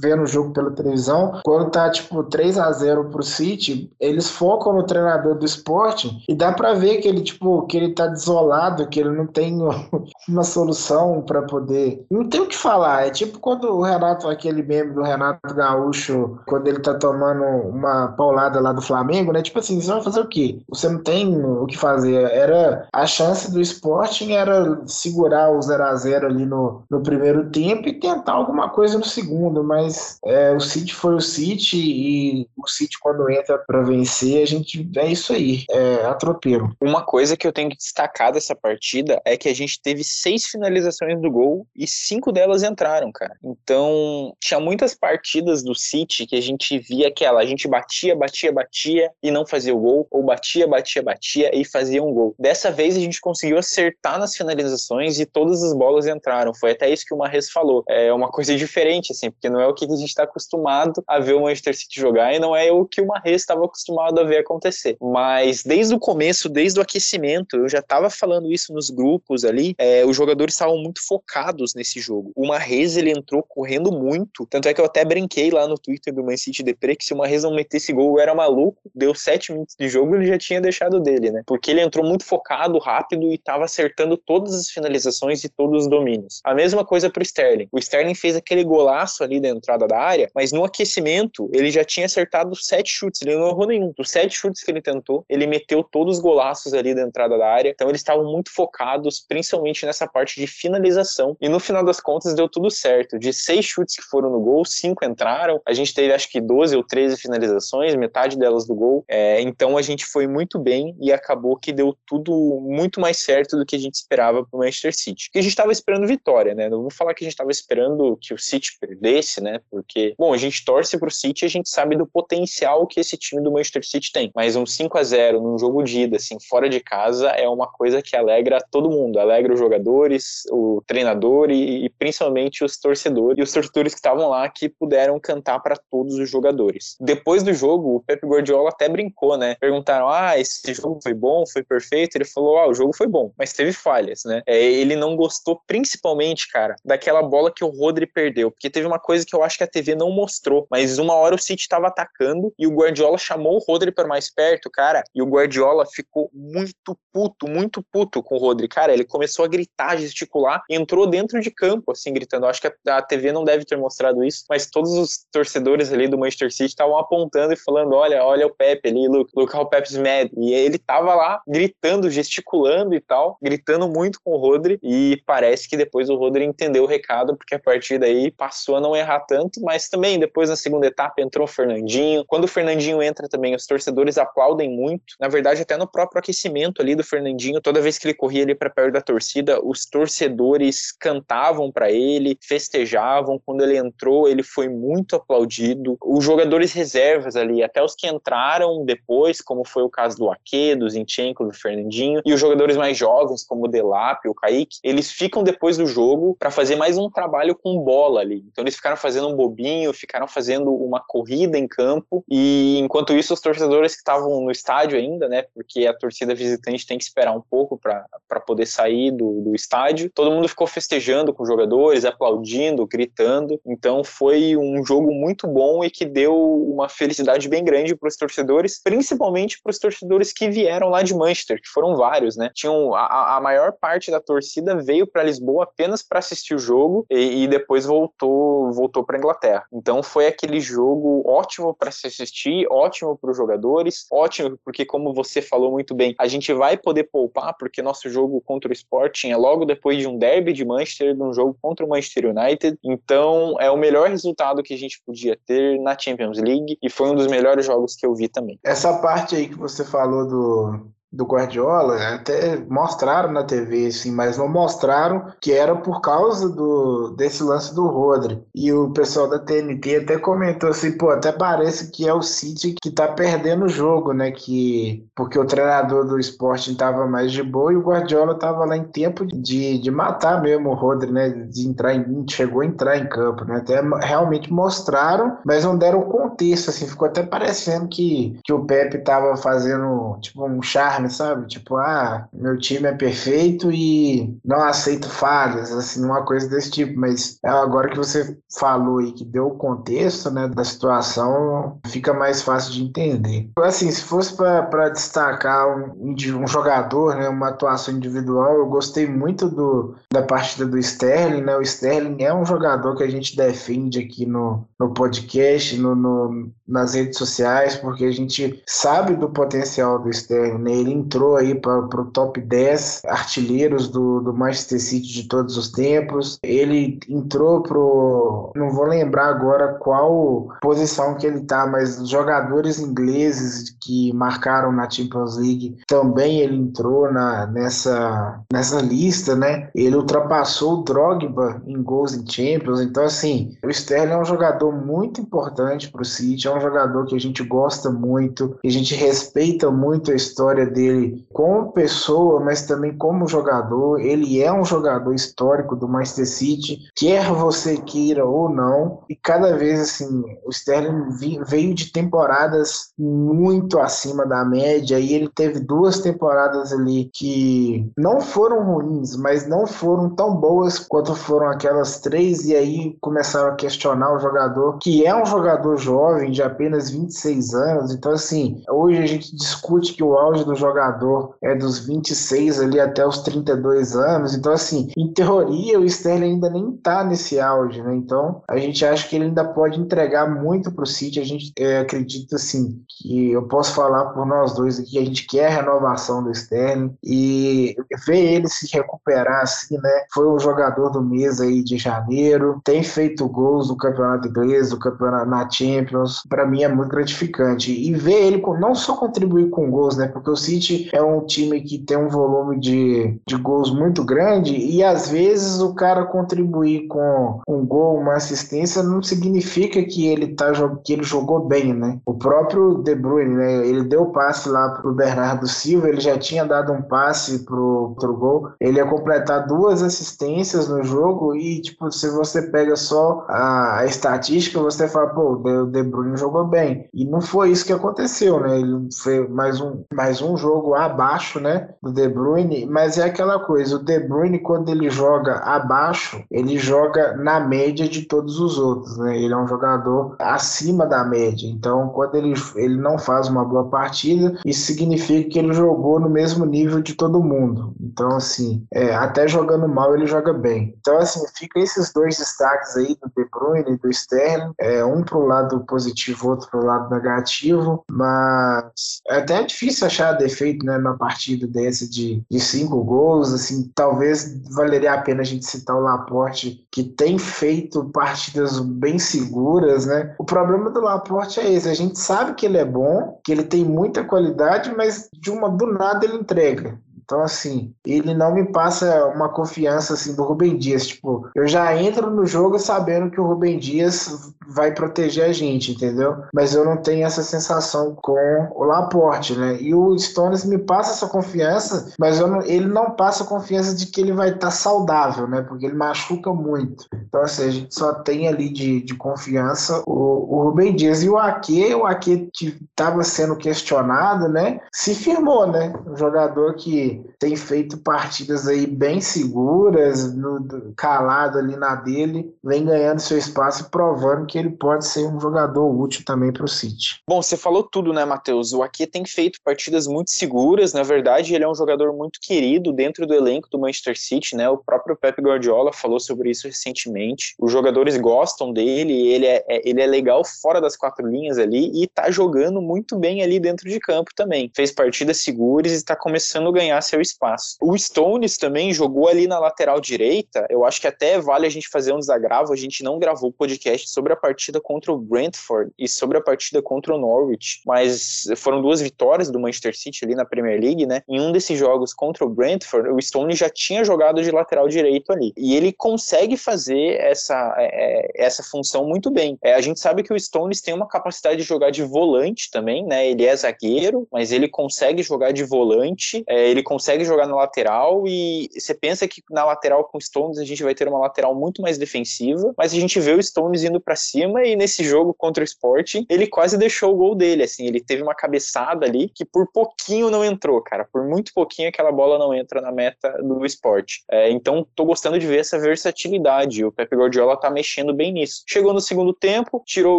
vendo 0.00 0.22
o 0.22 0.26
jogo 0.26 0.52
pela 0.52 0.70
televisão, 0.70 1.40
quando 1.44 1.70
tá 1.70 1.90
tipo 1.90 2.22
3 2.22 2.58
a 2.58 2.70
0 2.70 3.10
pro 3.10 3.22
City, 3.22 3.90
eles 3.98 4.30
focam 4.30 4.72
no 4.72 4.84
treinador 4.84 5.34
do 5.34 5.44
esporte 5.44 6.22
e 6.28 6.34
dá 6.34 6.52
para 6.52 6.74
ver 6.74 6.98
que 6.98 7.08
ele 7.08 7.22
tipo 7.22 7.66
que 7.66 7.76
ele 7.76 7.92
tá 7.92 8.06
desolado, 8.06 8.86
que 8.88 9.00
ele 9.00 9.10
não 9.10 9.26
tem 9.26 9.58
uma 10.28 10.44
solução 10.44 11.22
para 11.22 11.42
poder, 11.42 12.04
não 12.10 12.28
tem 12.28 12.40
o 12.40 12.46
que 12.46 12.56
falar. 12.56 13.06
É 13.06 13.10
tipo 13.10 13.38
quando 13.40 13.64
o 13.64 13.82
Renato, 13.82 14.28
aquele 14.28 14.62
meme 14.62 14.92
do 14.92 15.02
Renato 15.02 15.54
Gaúcho, 15.54 16.38
quando 16.46 16.68
ele 16.68 16.78
tá 16.78 16.94
tomando 16.94 17.42
uma 17.68 18.08
paulada 18.08 18.60
lá 18.60 18.72
do 18.72 18.82
Flamengo, 18.82 19.32
né? 19.32 19.42
Tipo 19.42 19.58
assim, 19.58 19.80
você 19.80 19.90
vai 19.90 20.02
fazer 20.02 20.20
o 20.20 20.28
quê? 20.28 20.60
Você 20.68 20.88
não 20.88 21.02
tem 21.02 21.34
o 21.44 21.66
que 21.66 21.76
fazer. 21.76 22.30
Era 22.30 22.86
a 22.92 23.06
chance 23.06 23.50
do 23.50 23.60
Sporting 23.60 24.32
era 24.32 24.80
segurar 24.86 25.50
o 25.50 25.60
0 25.60 25.82
a 25.84 25.94
0 25.96 26.26
ali 26.26 26.46
no 26.46 26.75
no, 26.90 27.02
primeiro 27.02 27.50
tempo 27.50 27.88
e 27.88 27.98
tentar 27.98 28.32
alguma 28.32 28.68
coisa 28.68 28.98
no 28.98 29.04
segundo, 29.04 29.62
mas 29.62 30.18
é, 30.24 30.52
o 30.52 30.60
City 30.60 30.94
foi 30.94 31.14
o 31.14 31.20
City 31.20 31.78
e 31.78 32.48
o 32.56 32.68
City 32.68 32.98
quando 33.00 33.30
entra 33.30 33.58
para 33.58 33.82
vencer, 33.82 34.42
a 34.42 34.46
gente 34.46 34.88
é 34.96 35.06
isso 35.06 35.32
aí, 35.32 35.64
é 35.70 36.06
atropelo. 36.06 36.74
Uma 36.80 37.04
coisa 37.04 37.36
que 37.36 37.46
eu 37.46 37.52
tenho 37.52 37.70
que 37.70 37.76
destacar 37.76 38.32
dessa 38.32 38.54
partida 38.54 39.20
é 39.24 39.36
que 39.36 39.48
a 39.48 39.54
gente 39.54 39.80
teve 39.80 40.02
seis 40.02 40.46
finalizações 40.46 41.20
do 41.20 41.30
gol 41.30 41.66
e 41.74 41.86
cinco 41.86 42.32
delas 42.32 42.62
entraram, 42.62 43.10
cara. 43.12 43.36
Então, 43.42 44.34
tinha 44.40 44.60
muitas 44.60 44.94
partidas 44.94 45.62
do 45.62 45.74
City 45.74 46.26
que 46.26 46.36
a 46.36 46.40
gente 46.40 46.78
via 46.78 47.08
aquela, 47.08 47.40
a 47.40 47.46
gente 47.46 47.68
batia, 47.68 48.16
batia, 48.16 48.52
batia 48.52 49.10
e 49.22 49.30
não 49.30 49.46
fazia 49.46 49.74
o 49.74 49.80
gol, 49.80 50.06
ou 50.10 50.22
batia, 50.22 50.66
batia, 50.66 51.02
batia 51.02 51.50
e 51.54 51.64
fazia 51.64 52.02
um 52.02 52.12
gol. 52.12 52.34
Dessa 52.38 52.70
vez 52.70 52.96
a 52.96 53.00
gente 53.00 53.20
conseguiu 53.20 53.58
acertar 53.58 54.18
nas 54.18 54.36
finalizações 54.36 55.18
e 55.18 55.26
todas 55.26 55.62
as 55.62 55.72
bolas 55.74 56.06
entraram. 56.06 56.54
Foi 56.54 56.65
até 56.72 56.90
isso 56.90 57.04
que 57.06 57.14
o 57.14 57.18
Marres 57.18 57.50
falou. 57.50 57.84
É 57.88 58.12
uma 58.12 58.28
coisa 58.28 58.54
diferente, 58.56 59.12
assim, 59.12 59.30
porque 59.30 59.48
não 59.48 59.60
é 59.60 59.66
o 59.66 59.74
que 59.74 59.84
a 59.84 59.96
gente 59.96 60.08
está 60.08 60.24
acostumado 60.24 61.02
a 61.06 61.18
ver 61.18 61.34
o 61.34 61.42
Manchester 61.42 61.76
City 61.76 62.00
jogar 62.00 62.34
e 62.34 62.38
não 62.38 62.54
é 62.54 62.70
o 62.70 62.84
que 62.84 63.00
o 63.00 63.06
Marres 63.06 63.42
estava 63.42 63.64
acostumado 63.64 64.20
a 64.20 64.24
ver 64.24 64.38
acontecer. 64.38 64.96
Mas 65.00 65.62
desde 65.62 65.94
o 65.94 65.98
começo, 65.98 66.48
desde 66.48 66.78
o 66.78 66.82
aquecimento, 66.82 67.56
eu 67.56 67.68
já 67.68 67.78
estava 67.78 68.10
falando 68.10 68.52
isso 68.52 68.72
nos 68.72 68.90
grupos 68.90 69.44
ali, 69.44 69.74
é, 69.78 70.04
os 70.04 70.16
jogadores 70.16 70.54
estavam 70.54 70.78
muito 70.78 71.00
focados 71.06 71.74
nesse 71.74 72.00
jogo. 72.00 72.32
O 72.34 72.46
Marres, 72.46 72.96
ele 72.96 73.10
entrou 73.10 73.42
correndo 73.42 73.92
muito, 73.92 74.46
tanto 74.46 74.68
é 74.68 74.74
que 74.74 74.80
eu 74.80 74.84
até 74.84 75.04
brinquei 75.04 75.50
lá 75.50 75.66
no 75.66 75.78
Twitter 75.78 76.14
do 76.14 76.24
Man 76.24 76.36
City 76.36 76.62
Depre 76.62 76.96
que 76.96 77.04
se 77.04 77.14
o 77.14 77.16
Marres 77.16 77.42
não 77.42 77.54
metesse 77.54 77.92
gol, 77.92 78.18
era 78.18 78.34
maluco, 78.34 78.78
deu 78.94 79.14
sete 79.14 79.52
minutos 79.52 79.74
de 79.78 79.88
jogo 79.88 80.16
ele 80.16 80.26
já 80.26 80.38
tinha 80.38 80.60
deixado 80.60 81.00
dele, 81.00 81.30
né? 81.30 81.42
Porque 81.46 81.70
ele 81.70 81.80
entrou 81.80 82.04
muito 82.04 82.24
focado, 82.24 82.78
rápido 82.78 83.30
e 83.30 83.34
estava 83.34 83.64
acertando 83.64 84.16
todas 84.16 84.54
as 84.54 84.70
finalizações 84.70 85.42
e 85.44 85.48
todos 85.48 85.84
os 85.84 85.90
domínios. 85.90 86.40
A 86.44 86.54
mesma 86.56 86.84
coisa 86.84 87.10
para 87.10 87.22
Sterling. 87.22 87.68
O 87.70 87.78
Sterling 87.78 88.14
fez 88.14 88.34
aquele 88.34 88.64
golaço 88.64 89.22
ali 89.22 89.38
da 89.38 89.48
entrada 89.48 89.86
da 89.86 89.98
área, 89.98 90.30
mas 90.34 90.52
no 90.52 90.64
aquecimento 90.64 91.48
ele 91.52 91.70
já 91.70 91.84
tinha 91.84 92.06
acertado 92.06 92.56
sete 92.56 92.90
chutes, 92.90 93.22
ele 93.22 93.36
não 93.36 93.48
errou 93.48 93.66
nenhum. 93.66 93.92
Dos 93.96 94.10
sete 94.10 94.36
chutes 94.36 94.62
que 94.62 94.70
ele 94.70 94.80
tentou, 94.80 95.24
ele 95.28 95.46
meteu 95.46 95.84
todos 95.84 96.16
os 96.16 96.22
golaços 96.22 96.72
ali 96.72 96.94
da 96.94 97.02
entrada 97.02 97.36
da 97.36 97.46
área. 97.46 97.68
Então 97.68 97.88
eles 97.88 98.00
estavam 98.00 98.24
muito 98.24 98.50
focados, 98.52 99.24
principalmente 99.28 99.84
nessa 99.84 100.06
parte 100.06 100.40
de 100.40 100.46
finalização. 100.46 101.36
E 101.40 101.48
no 101.48 101.60
final 101.60 101.84
das 101.84 102.00
contas 102.00 102.34
deu 102.34 102.48
tudo 102.48 102.70
certo. 102.70 103.18
De 103.18 103.32
seis 103.32 103.64
chutes 103.64 103.96
que 103.96 104.02
foram 104.02 104.30
no 104.30 104.40
gol, 104.40 104.64
cinco 104.64 105.04
entraram. 105.04 105.60
A 105.66 105.74
gente 105.74 105.92
teve 105.92 106.12
acho 106.12 106.30
que 106.30 106.40
12 106.40 106.74
ou 106.74 106.82
13 106.82 107.18
finalizações, 107.18 107.94
metade 107.94 108.38
delas 108.38 108.66
do 108.66 108.74
gol. 108.74 109.04
É, 109.08 109.40
então 109.42 109.76
a 109.76 109.82
gente 109.82 110.06
foi 110.06 110.26
muito 110.26 110.58
bem 110.58 110.96
e 111.00 111.12
acabou 111.12 111.56
que 111.56 111.72
deu 111.72 111.96
tudo 112.06 112.32
muito 112.62 113.00
mais 113.00 113.18
certo 113.18 113.56
do 113.56 113.66
que 113.66 113.76
a 113.76 113.78
gente 113.78 113.94
esperava 113.94 114.44
para 114.44 114.56
o 114.56 114.60
Manchester 114.60 114.94
City. 114.94 115.30
Que 115.30 115.38
a 115.38 115.42
gente 115.42 115.50
estava 115.50 115.72
esperando 115.72 116.06
vitória 116.06 116.45
vitória, 116.46 116.54
né? 116.54 116.68
Não 116.68 116.82
vou 116.82 116.90
falar 116.90 117.14
que 117.14 117.24
a 117.24 117.26
gente 117.26 117.32
estava 117.32 117.50
esperando 117.50 118.16
que 118.20 118.32
o 118.32 118.38
City 118.38 118.76
perdesse, 118.80 119.42
né? 119.42 119.60
Porque, 119.70 120.14
bom, 120.18 120.32
a 120.32 120.36
gente 120.36 120.64
torce 120.64 120.98
pro 120.98 121.10
City 121.10 121.44
e 121.44 121.46
a 121.46 121.50
gente 121.50 121.68
sabe 121.68 121.96
do 121.96 122.06
potencial 122.06 122.86
que 122.86 123.00
esse 123.00 123.16
time 123.16 123.42
do 123.42 123.50
Manchester 123.50 123.84
City 123.84 124.12
tem. 124.12 124.30
Mas 124.34 124.56
um 124.56 124.66
5 124.66 124.96
a 124.98 125.02
0 125.02 125.40
num 125.40 125.58
jogo 125.58 125.82
de 125.82 126.02
ida, 126.02 126.16
assim, 126.16 126.36
fora 126.48 126.68
de 126.68 126.80
casa, 126.80 127.28
é 127.30 127.48
uma 127.48 127.66
coisa 127.66 128.00
que 128.02 128.16
alegra 128.16 128.58
todo 128.70 128.90
mundo. 128.90 129.18
Alegra 129.18 129.52
os 129.52 129.58
jogadores, 129.58 130.42
o 130.50 130.82
treinador 130.86 131.50
e, 131.50 131.84
e 131.84 131.90
principalmente 131.90 132.64
os 132.64 132.78
torcedores. 132.78 133.38
E 133.38 133.42
os 133.42 133.52
torcedores 133.52 133.94
que 133.94 133.98
estavam 133.98 134.28
lá 134.28 134.48
que 134.48 134.68
puderam 134.68 135.18
cantar 135.18 135.60
para 135.60 135.76
todos 135.90 136.14
os 136.14 136.30
jogadores. 136.30 136.96
Depois 137.00 137.42
do 137.42 137.52
jogo, 137.52 137.96
o 137.96 138.00
Pep 138.00 138.24
Guardiola 138.26 138.70
até 138.70 138.88
brincou, 138.88 139.36
né? 139.36 139.56
Perguntaram: 139.60 140.08
ah, 140.08 140.38
esse 140.38 140.72
jogo 140.74 141.00
foi 141.02 141.14
bom, 141.14 141.44
foi 141.46 141.62
perfeito? 141.62 142.16
Ele 142.16 142.24
falou: 142.24 142.58
ah, 142.58 142.68
o 142.68 142.74
jogo 142.74 142.94
foi 142.94 143.06
bom, 143.06 143.32
mas 143.38 143.52
teve 143.52 143.72
falhas, 143.72 144.22
né? 144.24 144.42
É, 144.46 144.62
ele 144.62 144.96
não 144.96 145.16
gostou, 145.16 145.60
principalmente, 145.66 146.25
cara, 146.34 146.76
daquela 146.84 147.22
bola 147.22 147.52
que 147.52 147.64
o 147.64 147.68
Rodri 147.68 148.06
perdeu, 148.06 148.50
porque 148.50 148.70
teve 148.70 148.86
uma 148.86 148.98
coisa 148.98 149.24
que 149.24 149.34
eu 149.34 149.42
acho 149.42 149.58
que 149.58 149.64
a 149.64 149.68
TV 149.68 149.94
não 149.94 150.10
mostrou, 150.10 150.66
mas 150.70 150.98
uma 150.98 151.14
hora 151.14 151.34
o 151.34 151.38
City 151.38 151.62
estava 151.62 151.88
atacando 151.88 152.52
e 152.58 152.66
o 152.66 152.74
Guardiola 152.74 153.18
chamou 153.18 153.56
o 153.56 153.64
Rodri 153.66 153.92
para 153.92 154.08
mais 154.08 154.32
perto, 154.32 154.70
cara, 154.70 155.02
e 155.14 155.22
o 155.22 155.26
Guardiola 155.26 155.84
ficou 155.86 156.30
muito 156.32 156.98
puto, 157.12 157.48
muito 157.48 157.82
puto 157.92 158.22
com 158.22 158.36
o 158.36 158.38
Rodri, 158.38 158.68
cara, 158.68 158.92
ele 158.92 159.04
começou 159.04 159.44
a 159.44 159.48
gritar, 159.48 159.96
gesticular, 159.96 160.62
entrou 160.70 161.06
dentro 161.06 161.40
de 161.40 161.50
campo, 161.50 161.92
assim, 161.92 162.12
gritando. 162.12 162.46
Eu 162.46 162.50
acho 162.50 162.60
que 162.60 162.72
a 162.88 163.02
TV 163.02 163.32
não 163.32 163.44
deve 163.44 163.64
ter 163.64 163.76
mostrado 163.76 164.24
isso, 164.24 164.44
mas 164.48 164.66
todos 164.66 164.92
os 164.92 165.26
torcedores 165.30 165.92
ali 165.92 166.08
do 166.08 166.18
Manchester 166.18 166.52
City 166.52 166.70
estavam 166.70 166.98
apontando 166.98 167.52
e 167.52 167.56
falando: 167.56 167.94
olha, 167.94 168.22
olha 168.24 168.46
o 168.46 168.54
Pepe 168.54 168.88
ali, 168.88 169.08
look, 169.08 169.30
look 169.36 169.54
how 169.54 169.66
Pep's 169.66 169.96
mad. 169.96 170.30
E 170.36 170.52
ele 170.52 170.78
tava 170.78 171.14
lá 171.14 171.40
gritando, 171.46 172.10
gesticulando 172.10 172.94
e 172.94 173.00
tal, 173.00 173.38
gritando 173.42 173.88
muito 173.88 174.20
com 174.22 174.32
o 174.32 174.36
Rodri. 174.36 174.78
E 174.82 175.22
parece 175.26 175.68
que 175.68 175.76
depois 175.76 176.08
o 176.08 176.15
Rodri 176.18 176.44
entendeu 176.44 176.84
o 176.84 176.86
recado, 176.86 177.36
porque 177.36 177.54
a 177.54 177.58
partir 177.58 177.98
daí 177.98 178.30
passou 178.30 178.76
a 178.76 178.80
não 178.80 178.96
errar 178.96 179.20
tanto. 179.20 179.60
Mas 179.62 179.88
também 179.88 180.18
depois 180.18 180.48
na 180.48 180.56
segunda 180.56 180.86
etapa 180.86 181.20
entrou 181.20 181.44
o 181.44 181.48
Fernandinho. 181.48 182.24
Quando 182.26 182.44
o 182.44 182.48
Fernandinho 182.48 183.02
entra 183.02 183.28
também, 183.28 183.54
os 183.54 183.66
torcedores 183.66 184.18
aplaudem 184.18 184.70
muito. 184.70 185.14
Na 185.20 185.28
verdade, 185.28 185.62
até 185.62 185.76
no 185.76 185.86
próprio 185.86 186.20
aquecimento 186.20 186.80
ali 186.80 186.94
do 186.94 187.04
Fernandinho, 187.04 187.60
toda 187.60 187.80
vez 187.80 187.98
que 187.98 188.06
ele 188.06 188.14
corria 188.14 188.42
ali 188.42 188.54
para 188.54 188.70
perto 188.70 188.92
da 188.94 189.00
torcida, 189.00 189.60
os 189.64 189.86
torcedores 189.86 190.92
cantavam 190.92 191.70
para 191.70 191.90
ele, 191.90 192.38
festejavam. 192.40 193.40
Quando 193.44 193.62
ele 193.62 193.76
entrou, 193.76 194.28
ele 194.28 194.42
foi 194.42 194.68
muito 194.68 195.16
aplaudido. 195.16 195.96
Os 196.02 196.24
jogadores 196.24 196.72
reservas 196.72 197.36
ali, 197.36 197.62
até 197.62 197.82
os 197.82 197.94
que 197.94 198.06
entraram 198.06 198.84
depois, 198.84 199.40
como 199.40 199.64
foi 199.66 199.82
o 199.82 199.90
caso 199.90 200.16
do 200.16 200.30
Ake, 200.30 200.74
do 200.74 200.88
Zinchenko, 200.88 201.44
do 201.44 201.52
Fernandinho, 201.52 202.20
e 202.24 202.32
os 202.32 202.40
jogadores 202.40 202.76
mais 202.76 202.96
jovens, 202.96 203.44
como 203.44 203.64
o 203.64 203.68
Delap, 203.68 204.26
o 204.26 204.34
Kaique, 204.34 204.78
eles 204.82 205.10
ficam 205.10 205.42
depois 205.42 205.76
do 205.76 205.86
jogo 205.86 206.05
para 206.38 206.50
fazer 206.50 206.76
mais 206.76 206.98
um 206.98 207.10
trabalho 207.10 207.54
com 207.54 207.78
bola 207.78 208.20
ali. 208.20 208.44
Então 208.50 208.62
eles 208.62 208.76
ficaram 208.76 208.96
fazendo 208.96 209.28
um 209.28 209.34
bobinho, 209.34 209.92
ficaram 209.92 210.26
fazendo 210.26 210.72
uma 210.72 211.00
corrida 211.00 211.58
em 211.58 211.66
campo, 211.66 212.24
e 212.28 212.78
enquanto 212.78 213.12
isso 213.12 213.34
os 213.34 213.40
torcedores 213.40 213.92
que 213.92 213.98
estavam 213.98 214.40
no 214.40 214.50
estádio 214.50 214.98
ainda, 214.98 215.28
né, 215.28 215.44
porque 215.54 215.86
a 215.86 215.94
torcida 215.94 216.34
visitante 216.34 216.86
tem 216.86 216.98
que 216.98 217.04
esperar 217.04 217.32
um 217.36 217.40
pouco 217.40 217.78
para 217.78 218.40
poder 218.40 218.66
sair 218.66 219.10
do, 219.10 219.40
do 219.42 219.54
estádio, 219.54 220.10
todo 220.14 220.30
mundo 220.30 220.48
ficou 220.48 220.66
festejando 220.66 221.32
com 221.32 221.42
os 221.42 221.48
jogadores, 221.48 222.04
aplaudindo, 222.04 222.86
gritando. 222.86 223.60
Então 223.66 224.02
foi 224.04 224.56
um 224.56 224.84
jogo 224.84 225.12
muito 225.12 225.46
bom 225.46 225.84
e 225.84 225.90
que 225.90 226.04
deu 226.04 226.34
uma 226.36 226.88
felicidade 226.88 227.48
bem 227.48 227.64
grande 227.64 227.94
para 227.94 228.08
os 228.08 228.16
torcedores, 228.16 228.80
principalmente 228.82 229.60
para 229.62 229.70
os 229.70 229.78
torcedores 229.78 230.32
que 230.32 230.48
vieram 230.48 230.88
lá 230.88 231.02
de 231.02 231.14
Manchester, 231.14 231.60
que 231.60 231.68
foram 231.68 231.96
vários, 231.96 232.36
né? 232.36 232.50
Tinham 232.54 232.94
a, 232.94 233.36
a 233.36 233.40
maior 233.40 233.72
parte 233.72 234.10
da 234.10 234.20
torcida 234.20 234.76
veio 234.76 235.06
para 235.06 235.22
Lisboa 235.22 235.64
apenas 235.64 235.95
para 236.02 236.18
assistir 236.18 236.54
o 236.54 236.58
jogo 236.58 237.06
e, 237.10 237.44
e 237.44 237.48
depois 237.48 237.84
voltou 237.84 238.72
voltou 238.72 239.04
para 239.04 239.18
Inglaterra. 239.18 239.64
Então 239.72 240.02
foi 240.02 240.26
aquele 240.26 240.60
jogo 240.60 241.22
ótimo 241.26 241.74
para 241.74 241.90
se 241.90 242.06
assistir, 242.06 242.66
ótimo 242.70 243.16
para 243.16 243.30
os 243.30 243.36
jogadores, 243.36 244.06
ótimo 244.10 244.58
porque 244.64 244.84
como 244.84 245.12
você 245.12 245.40
falou 245.42 245.70
muito 245.70 245.94
bem, 245.94 246.14
a 246.18 246.26
gente 246.26 246.52
vai 246.52 246.76
poder 246.76 247.04
poupar 247.04 247.54
porque 247.58 247.82
nosso 247.82 248.08
jogo 248.08 248.40
contra 248.40 248.70
o 248.70 248.72
Sporting 248.72 249.30
é 249.30 249.36
logo 249.36 249.64
depois 249.64 249.98
de 249.98 250.06
um 250.06 250.18
derby 250.18 250.52
de 250.52 250.64
Manchester, 250.64 251.14
de 251.14 251.22
um 251.22 251.32
jogo 251.32 251.56
contra 251.60 251.84
o 251.84 251.88
Manchester 251.88 252.26
United. 252.26 252.78
Então 252.82 253.56
é 253.60 253.70
o 253.70 253.76
melhor 253.76 254.08
resultado 254.08 254.62
que 254.62 254.74
a 254.74 254.78
gente 254.78 255.00
podia 255.04 255.38
ter 255.46 255.78
na 255.80 255.96
Champions 255.98 256.38
League 256.38 256.78
e 256.82 256.90
foi 256.90 257.10
um 257.10 257.14
dos 257.14 257.26
melhores 257.26 257.66
jogos 257.66 257.94
que 257.94 258.06
eu 258.06 258.14
vi 258.14 258.28
também. 258.28 258.58
Essa 258.64 258.98
parte 258.98 259.36
aí 259.36 259.48
que 259.48 259.56
você 259.56 259.84
falou 259.84 260.26
do, 260.26 260.86
do 261.12 261.24
Guardiola, 261.24 261.96
até 262.14 262.56
mostraram 262.68 263.32
na 263.32 263.44
TV, 263.44 263.86
assim, 263.86 264.10
mas 264.10 264.36
não 264.36 264.48
mostraram 264.48 265.32
que 265.40 265.52
era 265.52 265.74
por 265.74 266.00
causa 266.00 266.48
do, 266.48 267.14
desse 267.16 267.42
lance 267.42 267.74
do 267.74 267.86
Rodri. 267.86 268.42
E 268.54 268.72
o 268.72 268.90
pessoal 268.90 269.28
da 269.28 269.38
TNT 269.38 269.96
até 269.96 270.18
comentou 270.18 270.70
assim, 270.70 270.96
pô, 270.96 271.10
até 271.10 271.32
parece 271.32 271.90
que 271.90 272.06
é 272.06 272.12
o 272.12 272.22
City 272.22 272.74
que 272.80 272.90
tá 272.90 273.08
perdendo 273.08 273.64
o 273.64 273.68
jogo, 273.68 274.12
né? 274.12 274.30
Que, 274.30 275.06
porque 275.14 275.38
o 275.38 275.46
treinador 275.46 276.04
do 276.04 276.18
Sporting 276.18 276.74
tava 276.74 277.06
mais 277.06 277.32
de 277.32 277.42
boa 277.42 277.72
e 277.72 277.76
o 277.76 277.82
Guardiola 277.82 278.38
tava 278.38 278.64
lá 278.64 278.76
em 278.76 278.84
tempo 278.84 279.24
de, 279.24 279.78
de 279.78 279.90
matar 279.90 280.42
mesmo 280.42 280.70
o 280.70 280.74
Rodri, 280.74 281.10
né? 281.10 281.30
De 281.30 281.66
entrar 281.66 281.94
em, 281.94 282.26
chegou 282.28 282.60
a 282.60 282.66
entrar 282.66 282.98
em 282.98 283.08
campo, 283.08 283.44
né? 283.44 283.56
Até 283.56 283.80
realmente 284.02 284.52
mostraram, 284.52 285.38
mas 285.44 285.64
não 285.64 285.78
deram 285.78 286.02
contexto, 286.02 286.70
assim, 286.70 286.86
ficou 286.86 287.08
até 287.08 287.22
parecendo 287.22 287.88
que, 287.88 288.38
que 288.44 288.52
o 288.52 288.64
Pepe 288.64 288.98
tava 288.98 289.36
fazendo, 289.36 290.18
tipo, 290.20 290.44
um 290.44 290.60
charme 290.60 291.05
sabe? 291.08 291.46
Tipo, 291.46 291.76
ah, 291.76 292.28
meu 292.32 292.58
time 292.58 292.88
é 292.88 292.92
perfeito 292.92 293.70
e 293.70 294.38
não 294.44 294.62
aceito 294.62 295.08
falhas, 295.08 295.72
assim, 295.72 296.04
uma 296.04 296.24
coisa 296.24 296.48
desse 296.48 296.70
tipo. 296.70 296.98
Mas 296.98 297.38
é, 297.44 297.48
agora 297.48 297.88
que 297.88 297.96
você 297.96 298.36
falou 298.58 299.00
e 299.00 299.12
que 299.12 299.24
deu 299.24 299.48
o 299.48 299.56
contexto, 299.56 300.30
né, 300.30 300.48
da 300.48 300.64
situação, 300.64 301.78
fica 301.86 302.12
mais 302.12 302.42
fácil 302.42 302.72
de 302.72 302.82
entender. 302.82 303.50
Assim, 303.58 303.90
se 303.90 304.02
fosse 304.02 304.36
para 304.36 304.88
destacar 304.88 305.66
um, 305.68 306.12
um, 306.12 306.46
jogador, 306.46 307.16
né, 307.16 307.28
uma 307.28 307.48
atuação 307.48 307.94
individual, 307.94 308.56
eu 308.56 308.66
gostei 308.66 309.06
muito 309.06 309.48
do, 309.48 309.96
da 310.12 310.22
partida 310.22 310.66
do 310.66 310.78
Sterling, 310.78 311.42
né? 311.42 311.56
O 311.56 311.62
Sterling 311.62 312.22
é 312.22 312.34
um 312.34 312.44
jogador 312.44 312.96
que 312.96 313.02
a 313.02 313.10
gente 313.10 313.36
defende 313.36 313.98
aqui 313.98 314.26
no, 314.26 314.64
no 314.78 314.92
podcast, 314.92 315.76
no, 315.78 315.94
no 315.94 316.50
nas 316.66 316.94
redes 316.94 317.16
sociais, 317.16 317.76
porque 317.76 318.04
a 318.04 318.10
gente 318.10 318.62
sabe 318.66 319.14
do 319.14 319.28
potencial 319.30 319.98
do 319.98 320.10
Sterling, 320.10 320.62
né? 320.62 320.72
Ele 320.86 320.94
entrou 320.94 321.36
aí 321.36 321.54
para 321.54 321.80
o 321.80 322.10
top 322.10 322.40
10 322.40 323.02
artilheiros 323.06 323.88
do, 323.88 324.20
do 324.20 324.32
Manchester 324.32 324.80
City 324.80 325.12
de 325.12 325.28
todos 325.28 325.56
os 325.56 325.70
tempos. 325.70 326.38
Ele 326.42 326.98
entrou 327.08 327.62
pro. 327.62 328.52
Não 328.54 328.70
vou 328.70 328.86
lembrar 328.86 329.26
agora 329.26 329.74
qual 329.74 330.48
posição 330.60 331.16
que 331.16 331.26
ele 331.26 331.40
tá, 331.40 331.66
mas 331.66 332.08
jogadores 332.08 332.78
ingleses 332.78 333.76
que 333.82 334.12
marcaram 334.12 334.70
na 334.72 334.88
Champions 334.88 335.36
League 335.36 335.76
também 335.88 336.40
ele 336.40 336.56
entrou 336.56 337.12
na, 337.12 337.46
nessa, 337.46 338.40
nessa 338.52 338.80
lista, 338.80 339.34
né? 339.34 339.68
Ele 339.74 339.96
ultrapassou 339.96 340.80
o 340.80 340.84
Drogba 340.84 341.62
em 341.66 341.82
gols 341.82 342.14
em 342.14 342.26
Champions. 342.26 342.80
Então, 342.80 343.04
assim, 343.04 343.56
o 343.64 343.70
Sterling 343.70 344.12
é 344.12 344.18
um 344.18 344.24
jogador 344.24 344.72
muito 344.72 345.20
importante 345.20 345.90
para 345.90 346.02
o 346.02 346.04
City, 346.04 346.46
é 346.46 346.54
um 346.54 346.60
jogador 346.60 347.06
que 347.06 347.16
a 347.16 347.20
gente 347.20 347.42
gosta 347.42 347.90
muito, 347.90 348.58
que 348.62 348.68
a 348.68 348.72
gente 348.72 348.94
respeita 348.94 349.70
muito 349.70 350.10
a 350.10 350.14
história 350.14 350.66
dele 350.76 351.26
como 351.32 351.72
pessoa, 351.72 352.38
mas 352.38 352.66
também 352.66 352.96
como 352.96 353.26
jogador. 353.26 353.98
Ele 353.98 354.42
é 354.42 354.52
um 354.52 354.64
jogador 354.64 355.14
histórico 355.14 355.74
do 355.74 355.88
Manchester 355.88 356.28
City, 356.28 356.78
quer 356.94 357.32
você 357.32 357.78
queira 357.78 358.26
ou 358.26 358.50
não. 358.50 359.00
E 359.08 359.16
cada 359.16 359.56
vez 359.56 359.80
assim, 359.80 360.22
o 360.44 360.50
Sterling 360.50 361.08
veio 361.46 361.74
de 361.74 361.90
temporadas 361.90 362.90
muito 362.98 363.78
acima 363.78 364.26
da 364.26 364.44
média 364.44 364.98
e 364.98 365.14
ele 365.14 365.28
teve 365.34 365.60
duas 365.60 366.00
temporadas 366.00 366.72
ali 366.72 367.10
que 367.12 367.90
não 367.96 368.20
foram 368.20 368.64
ruins, 368.64 369.16
mas 369.16 369.48
não 369.48 369.66
foram 369.66 370.10
tão 370.10 370.36
boas 370.36 370.78
quanto 370.78 371.14
foram 371.14 371.48
aquelas 371.48 372.00
três. 372.00 372.44
E 372.44 372.54
aí 372.54 372.96
começaram 373.00 373.48
a 373.48 373.56
questionar 373.56 374.14
o 374.14 374.18
jogador, 374.18 374.78
que 374.78 375.06
é 375.06 375.14
um 375.14 375.24
jogador 375.24 375.76
jovem 375.78 376.30
de 376.30 376.42
apenas 376.42 376.90
26 376.90 377.54
anos. 377.54 377.94
Então, 377.94 378.12
assim, 378.12 378.62
hoje 378.68 379.02
a 379.02 379.06
gente 379.06 379.34
discute 379.34 379.94
que 379.94 380.02
o 380.02 380.14
auge 380.14 380.44
do 380.44 380.54
jogador 380.66 381.36
é 381.42 381.54
dos 381.54 381.78
26 381.78 382.60
ali 382.60 382.80
até 382.80 383.06
os 383.06 383.18
32 383.18 383.96
anos. 383.96 384.34
Então, 384.34 384.52
assim, 384.52 384.88
em 384.96 385.12
teoria, 385.12 385.78
o 385.78 385.84
Sterling 385.84 386.34
ainda 386.34 386.50
nem 386.50 386.72
tá 386.72 387.04
nesse 387.04 387.38
auge, 387.40 387.82
né? 387.82 387.94
Então, 387.94 388.42
a 388.48 388.56
gente 388.56 388.84
acha 388.84 389.08
que 389.08 389.16
ele 389.16 389.26
ainda 389.26 389.44
pode 389.44 389.80
entregar 389.80 390.28
muito 390.28 390.72
pro 390.72 390.86
City. 390.86 391.20
A 391.20 391.24
gente 391.24 391.52
é, 391.58 391.80
acredita, 391.80 392.36
assim, 392.36 392.82
que 392.88 393.30
eu 393.30 393.42
posso 393.42 393.74
falar 393.74 394.06
por 394.06 394.26
nós 394.26 394.54
dois 394.54 394.78
aqui, 394.78 394.98
a 394.98 395.04
gente 395.04 395.26
quer 395.26 395.46
a 395.46 395.60
renovação 395.60 396.22
do 396.22 396.30
Sterling 396.30 396.94
e 397.02 397.76
ver 398.06 398.34
ele 398.34 398.48
se 398.48 398.66
recuperar, 398.74 399.42
assim, 399.42 399.76
né? 399.78 400.04
Foi 400.12 400.26
o 400.26 400.38
jogador 400.38 400.90
do 400.90 401.02
mês 401.02 401.40
aí 401.40 401.62
de 401.62 401.76
janeiro, 401.76 402.60
tem 402.64 402.82
feito 402.82 403.28
gols 403.28 403.68
no 403.68 403.76
campeonato 403.76 404.28
inglês, 404.28 404.70
no 404.70 404.78
campeonato 404.78 405.28
na 405.28 405.48
Champions. 405.50 406.22
Para 406.28 406.46
mim 406.46 406.62
é 406.62 406.68
muito 406.68 406.90
gratificante. 406.90 407.72
E 407.72 407.92
ver 407.94 408.26
ele 408.26 408.42
não 408.60 408.74
só 408.74 408.96
contribuir 408.96 409.50
com 409.50 409.70
gols, 409.70 409.96
né? 409.96 410.08
Porque 410.08 410.30
o 410.30 410.36
City 410.36 410.55
City 410.56 410.88
é 410.92 411.02
um 411.02 411.24
time 411.24 411.60
que 411.60 411.78
tem 411.78 411.96
um 411.96 412.08
volume 412.08 412.58
de, 412.58 413.20
de 413.26 413.36
gols 413.36 413.70
muito 413.70 414.04
grande 414.04 414.56
e 414.56 414.82
às 414.82 415.10
vezes 415.10 415.60
o 415.60 415.74
cara 415.74 416.06
contribuir 416.06 416.86
com 416.86 417.40
um 417.46 417.64
gol, 417.64 417.98
uma 417.98 418.14
assistência, 418.14 418.82
não 418.82 419.02
significa 419.02 419.82
que 419.84 420.06
ele, 420.06 420.28
tá, 420.28 420.52
que 420.84 420.92
ele 420.92 421.02
jogou 421.02 421.40
bem, 421.40 421.74
né? 421.74 421.98
O 422.06 422.14
próprio 422.14 422.82
De 422.82 422.94
Bruyne, 422.94 423.34
né? 423.34 423.66
Ele 423.66 423.84
deu 423.84 424.06
passe 424.06 424.48
lá 424.48 424.70
pro 424.70 424.94
Bernardo 424.94 425.46
Silva, 425.46 425.88
ele 425.88 426.00
já 426.00 426.18
tinha 426.18 426.44
dado 426.44 426.72
um 426.72 426.82
passe 426.82 427.44
pro, 427.44 427.94
pro 427.98 428.16
gol. 428.16 428.50
Ele 428.60 428.78
ia 428.78 428.86
completar 428.86 429.46
duas 429.46 429.82
assistências 429.82 430.68
no 430.68 430.82
jogo 430.82 431.34
e, 431.34 431.60
tipo, 431.60 431.90
se 431.90 432.08
você 432.10 432.42
pega 432.42 432.76
só 432.76 433.24
a, 433.28 433.80
a 433.80 433.86
estatística, 433.86 434.60
você 434.60 434.88
fala, 434.88 435.08
pô, 435.08 435.32
o 435.34 435.66
De 435.66 435.82
Bruyne 435.82 436.16
jogou 436.16 436.46
bem. 436.46 436.88
E 436.94 437.04
não 437.04 437.20
foi 437.20 437.50
isso 437.50 437.66
que 437.66 437.72
aconteceu, 437.72 438.40
né? 438.40 438.58
Ele 438.58 438.88
foi 438.92 439.26
mais 439.28 439.60
um, 439.60 439.82
mais 439.92 440.22
um 440.22 440.36
jogo 440.36 440.45
abaixo, 440.74 441.40
né, 441.40 441.68
do 441.82 441.92
De 441.92 442.08
Bruyne, 442.08 442.66
mas 442.66 442.98
é 442.98 443.04
aquela 443.04 443.38
coisa, 443.38 443.76
o 443.76 443.84
De 443.84 443.98
Bruyne 444.00 444.38
quando 444.38 444.68
ele 444.68 444.88
joga 444.90 445.36
abaixo, 445.38 446.22
ele 446.30 446.58
joga 446.58 447.16
na 447.16 447.40
média 447.40 447.88
de 447.88 448.02
todos 448.02 448.38
os 448.40 448.58
outros, 448.58 448.96
né? 448.98 449.18
Ele 449.18 449.32
é 449.32 449.36
um 449.36 449.46
jogador 449.46 450.16
acima 450.18 450.86
da 450.86 451.04
média. 451.04 451.48
Então, 451.48 451.88
quando 451.90 452.14
ele, 452.16 452.34
ele 452.56 452.76
não 452.76 452.98
faz 452.98 453.28
uma 453.28 453.44
boa 453.44 453.68
partida, 453.68 454.38
isso 454.44 454.66
significa 454.66 455.28
que 455.30 455.38
ele 455.38 455.52
jogou 455.52 455.98
no 456.00 456.08
mesmo 456.08 456.44
nível 456.44 456.80
de 456.80 456.94
todo 456.94 457.22
mundo. 457.22 457.74
Então, 457.80 458.16
assim, 458.16 458.64
é, 458.72 458.94
até 458.94 459.26
jogando 459.26 459.68
mal, 459.68 459.94
ele 459.94 460.06
joga 460.06 460.32
bem. 460.32 460.74
Então, 460.80 460.98
assim, 460.98 461.20
fica 461.36 461.60
esses 461.60 461.92
dois 461.92 462.18
destaques 462.18 462.76
aí 462.76 462.96
do 463.02 463.10
De 463.16 463.28
Bruyne 463.30 463.72
e 463.72 463.78
do 463.78 463.88
Sterling, 463.90 464.52
é, 464.58 464.84
um 464.84 465.02
para 465.02 465.18
o 465.18 465.26
lado 465.26 465.60
positivo, 465.66 466.30
outro 466.30 466.48
para 466.50 466.60
o 466.60 466.64
lado 466.64 466.94
negativo, 466.94 467.84
mas 467.90 469.00
é 469.08 469.18
até 469.18 469.42
difícil 469.42 469.86
achar 469.86 470.12
defeito 470.36 470.66
né, 470.66 470.76
numa 470.76 470.96
partida 470.96 471.46
dessa 471.46 471.88
de, 471.88 472.22
de 472.30 472.40
cinco 472.40 472.84
gols, 472.84 473.32
assim, 473.32 473.70
talvez 473.74 474.38
valeria 474.54 474.92
a 474.92 475.00
pena 475.00 475.22
a 475.22 475.24
gente 475.24 475.46
citar 475.46 475.76
o 475.76 475.80
Laporte, 475.80 476.66
que 476.70 476.84
tem 476.84 477.18
feito 477.18 477.84
partidas 477.86 478.60
bem 478.60 478.98
seguras, 478.98 479.86
né? 479.86 480.14
O 480.18 480.24
problema 480.24 480.70
do 480.70 480.80
Laporte 480.80 481.40
é 481.40 481.50
esse, 481.50 481.68
a 481.68 481.74
gente 481.74 481.98
sabe 481.98 482.34
que 482.34 482.44
ele 482.44 482.58
é 482.58 482.64
bom, 482.64 483.18
que 483.24 483.32
ele 483.32 483.44
tem 483.44 483.64
muita 483.64 484.04
qualidade, 484.04 484.74
mas 484.76 485.08
de 485.12 485.30
uma 485.30 485.48
do 485.48 485.66
nada 485.66 486.04
ele 486.04 486.16
entrega. 486.16 486.78
Então, 487.06 487.22
assim, 487.22 487.72
ele 487.86 488.12
não 488.12 488.34
me 488.34 488.50
passa 488.50 489.06
uma 489.14 489.28
confiança 489.28 489.94
assim 489.94 490.14
do 490.16 490.24
Rubem 490.24 490.58
Dias. 490.58 490.88
Tipo, 490.88 491.30
eu 491.36 491.46
já 491.46 491.80
entro 491.80 492.10
no 492.10 492.26
jogo 492.26 492.58
sabendo 492.58 493.12
que 493.12 493.20
o 493.20 493.26
Rubem 493.26 493.60
Dias 493.60 494.34
vai 494.48 494.74
proteger 494.74 495.24
a 495.24 495.32
gente, 495.32 495.70
entendeu? 495.70 496.16
Mas 496.34 496.52
eu 496.52 496.64
não 496.64 496.76
tenho 496.76 497.06
essa 497.06 497.22
sensação 497.22 497.94
com 497.94 498.48
o 498.56 498.64
Laporte, 498.64 499.36
né? 499.36 499.56
E 499.60 499.72
o 499.72 499.96
Stones 499.96 500.44
me 500.44 500.58
passa 500.58 500.92
essa 500.92 501.06
confiança, 501.06 501.92
mas 501.96 502.18
não, 502.18 502.42
ele 502.42 502.66
não 502.66 502.90
passa 502.90 503.24
confiança 503.24 503.74
de 503.74 503.86
que 503.86 504.00
ele 504.00 504.12
vai 504.12 504.30
estar 504.30 504.48
tá 504.48 504.50
saudável, 504.50 505.28
né? 505.28 505.42
Porque 505.42 505.64
ele 505.64 505.76
machuca 505.76 506.32
muito. 506.32 506.86
Então, 506.92 507.22
assim, 507.22 507.44
a 507.44 507.50
gente 507.50 507.72
só 507.72 507.94
tem 507.94 508.26
ali 508.26 508.48
de, 508.48 508.82
de 508.82 508.94
confiança 508.96 509.80
o, 509.86 510.36
o 510.36 510.42
Rubem 510.42 510.74
Dias. 510.74 511.04
E 511.04 511.08
o 511.08 511.16
Ake, 511.16 511.72
o 511.72 511.86
Ake 511.86 512.30
que 512.34 512.58
estava 512.68 513.04
sendo 513.04 513.36
questionado, 513.36 514.28
né? 514.28 514.58
Se 514.72 514.92
firmou, 514.92 515.46
né? 515.46 515.72
Um 515.86 515.96
jogador 515.96 516.54
que 516.54 516.95
tem 517.18 517.36
feito 517.36 517.78
partidas 517.78 518.46
aí 518.46 518.66
bem 518.66 519.00
seguras, 519.00 520.14
no, 520.14 520.72
calado 520.76 521.38
ali 521.38 521.56
na 521.56 521.74
dele, 521.74 522.34
vem 522.42 522.64
ganhando 522.64 523.00
seu 523.00 523.18
espaço 523.18 523.64
e 523.64 523.70
provando 523.70 524.26
que 524.26 524.38
ele 524.38 524.50
pode 524.50 524.86
ser 524.86 525.06
um 525.06 525.20
jogador 525.20 525.66
útil 525.66 526.04
também 526.04 526.32
para 526.32 526.44
o 526.44 526.48
City. 526.48 527.00
Bom, 527.08 527.22
você 527.22 527.36
falou 527.36 527.62
tudo, 527.62 527.92
né, 527.92 528.04
Matheus? 528.04 528.52
O 528.52 528.62
Ake 528.62 528.86
tem 528.86 529.04
feito 529.04 529.40
partidas 529.44 529.86
muito 529.86 530.10
seguras, 530.10 530.72
na 530.72 530.82
verdade, 530.82 531.34
ele 531.34 531.44
é 531.44 531.48
um 531.48 531.54
jogador 531.54 531.92
muito 531.92 532.20
querido 532.20 532.72
dentro 532.72 533.06
do 533.06 533.14
elenco 533.14 533.48
do 533.50 533.58
Manchester 533.58 533.98
City, 533.98 534.36
né? 534.36 534.48
O 534.48 534.58
próprio 534.58 534.96
Pep 534.96 535.20
Guardiola 535.20 535.72
falou 535.72 536.00
sobre 536.00 536.30
isso 536.30 536.46
recentemente. 536.46 537.34
Os 537.38 537.52
jogadores 537.52 537.96
gostam 537.96 538.52
dele, 538.52 538.92
ele 538.92 539.26
é, 539.26 539.44
é 539.48 539.68
ele 539.68 539.80
é 539.80 539.86
legal 539.86 540.24
fora 540.24 540.60
das 540.60 540.76
quatro 540.76 541.06
linhas 541.06 541.38
ali 541.38 541.70
e 541.74 541.86
tá 541.86 542.10
jogando 542.10 542.60
muito 542.60 542.96
bem 542.96 543.22
ali 543.22 543.40
dentro 543.40 543.68
de 543.68 543.80
campo 543.80 544.10
também. 544.14 544.50
Fez 544.54 544.72
partidas 544.72 545.18
seguras 545.18 545.72
e 545.72 545.76
está 545.76 545.96
começando 545.96 546.48
a 546.48 546.52
ganhar 546.52 546.80
seu 546.86 547.00
espaço. 547.00 547.56
O 547.60 547.76
Stones 547.76 548.36
também 548.36 548.72
jogou 548.72 549.08
ali 549.08 549.26
na 549.26 549.38
lateral 549.38 549.80
direita. 549.80 550.46
Eu 550.50 550.64
acho 550.64 550.80
que 550.80 550.86
até 550.86 551.18
vale 551.18 551.46
a 551.46 551.50
gente 551.50 551.68
fazer 551.68 551.92
um 551.92 551.98
desagravo. 551.98 552.52
A 552.52 552.56
gente 552.56 552.82
não 552.82 552.98
gravou 552.98 553.32
podcast 553.32 553.88
sobre 553.90 554.12
a 554.12 554.16
partida 554.16 554.60
contra 554.60 554.92
o 554.92 554.98
Brentford 554.98 555.72
e 555.78 555.88
sobre 555.88 556.18
a 556.18 556.20
partida 556.20 556.62
contra 556.62 556.94
o 556.94 556.98
Norwich, 556.98 557.60
mas 557.66 558.24
foram 558.36 558.62
duas 558.62 558.80
vitórias 558.80 559.30
do 559.30 559.40
Manchester 559.40 559.76
City 559.76 560.04
ali 560.04 560.14
na 560.14 560.24
Premier 560.24 560.60
League, 560.60 560.86
né? 560.86 561.02
Em 561.08 561.20
um 561.20 561.32
desses 561.32 561.58
jogos 561.58 561.92
contra 561.92 562.24
o 562.24 562.28
Brentford, 562.28 562.90
o 562.90 563.00
Stones 563.00 563.38
já 563.38 563.48
tinha 563.48 563.84
jogado 563.84 564.22
de 564.22 564.30
lateral 564.30 564.68
direito 564.68 565.12
ali. 565.12 565.32
E 565.36 565.54
ele 565.54 565.72
consegue 565.72 566.36
fazer 566.36 567.00
essa, 567.00 567.54
é, 567.58 568.10
essa 568.14 568.42
função 568.42 568.86
muito 568.86 569.10
bem. 569.10 569.38
É, 569.42 569.54
a 569.54 569.60
gente 569.60 569.80
sabe 569.80 570.02
que 570.02 570.12
o 570.12 570.18
Stones 570.18 570.60
tem 570.60 570.74
uma 570.74 570.88
capacidade 570.88 571.38
de 571.38 571.42
jogar 571.42 571.70
de 571.70 571.82
volante 571.82 572.50
também, 572.50 572.84
né? 572.84 573.08
Ele 573.08 573.24
é 573.24 573.34
zagueiro, 573.36 574.06
mas 574.12 574.32
ele 574.32 574.48
consegue 574.48 575.02
jogar 575.02 575.32
de 575.32 575.44
volante, 575.44 576.22
é, 576.28 576.48
ele 576.48 576.62
consegue 576.62 576.75
consegue 576.76 577.06
jogar 577.06 577.26
na 577.26 577.34
lateral 577.34 578.06
e 578.06 578.50
você 578.52 578.74
pensa 578.74 579.08
que 579.08 579.22
na 579.30 579.46
lateral 579.46 579.82
com 579.84 579.98
Stones 579.98 580.36
a 580.36 580.44
gente 580.44 580.62
vai 580.62 580.74
ter 580.74 580.86
uma 580.86 580.98
lateral 580.98 581.34
muito 581.34 581.62
mais 581.62 581.78
defensiva, 581.78 582.52
mas 582.54 582.74
a 582.74 582.76
gente 582.76 583.00
vê 583.00 583.12
o 583.12 583.22
Stones 583.22 583.64
indo 583.64 583.80
para 583.80 583.96
cima 583.96 584.44
e 584.44 584.54
nesse 584.54 584.84
jogo 584.84 585.14
contra 585.14 585.40
o 585.40 585.44
Sport 585.44 586.02
ele 586.06 586.26
quase 586.26 586.58
deixou 586.58 586.92
o 586.92 586.96
gol 586.96 587.14
dele, 587.14 587.44
assim, 587.44 587.66
ele 587.66 587.80
teve 587.80 588.02
uma 588.02 588.14
cabeçada 588.14 588.84
ali 588.84 589.08
que 589.08 589.24
por 589.24 589.50
pouquinho 589.50 590.10
não 590.10 590.22
entrou, 590.22 590.60
cara, 590.60 590.86
por 590.92 591.08
muito 591.08 591.32
pouquinho 591.32 591.70
aquela 591.70 591.90
bola 591.90 592.18
não 592.18 592.34
entra 592.34 592.60
na 592.60 592.70
meta 592.70 593.10
do 593.22 593.46
Sport. 593.46 594.00
É, 594.10 594.30
então 594.30 594.66
tô 594.74 594.84
gostando 594.84 595.18
de 595.18 595.26
ver 595.26 595.38
essa 595.38 595.58
versatilidade, 595.58 596.62
o 596.62 596.70
Pep 596.70 596.94
Guardiola 596.94 597.40
tá 597.40 597.48
mexendo 597.48 597.94
bem 597.94 598.12
nisso. 598.12 598.42
Chegou 598.46 598.74
no 598.74 598.82
segundo 598.82 599.14
tempo, 599.14 599.62
tirou 599.64 599.98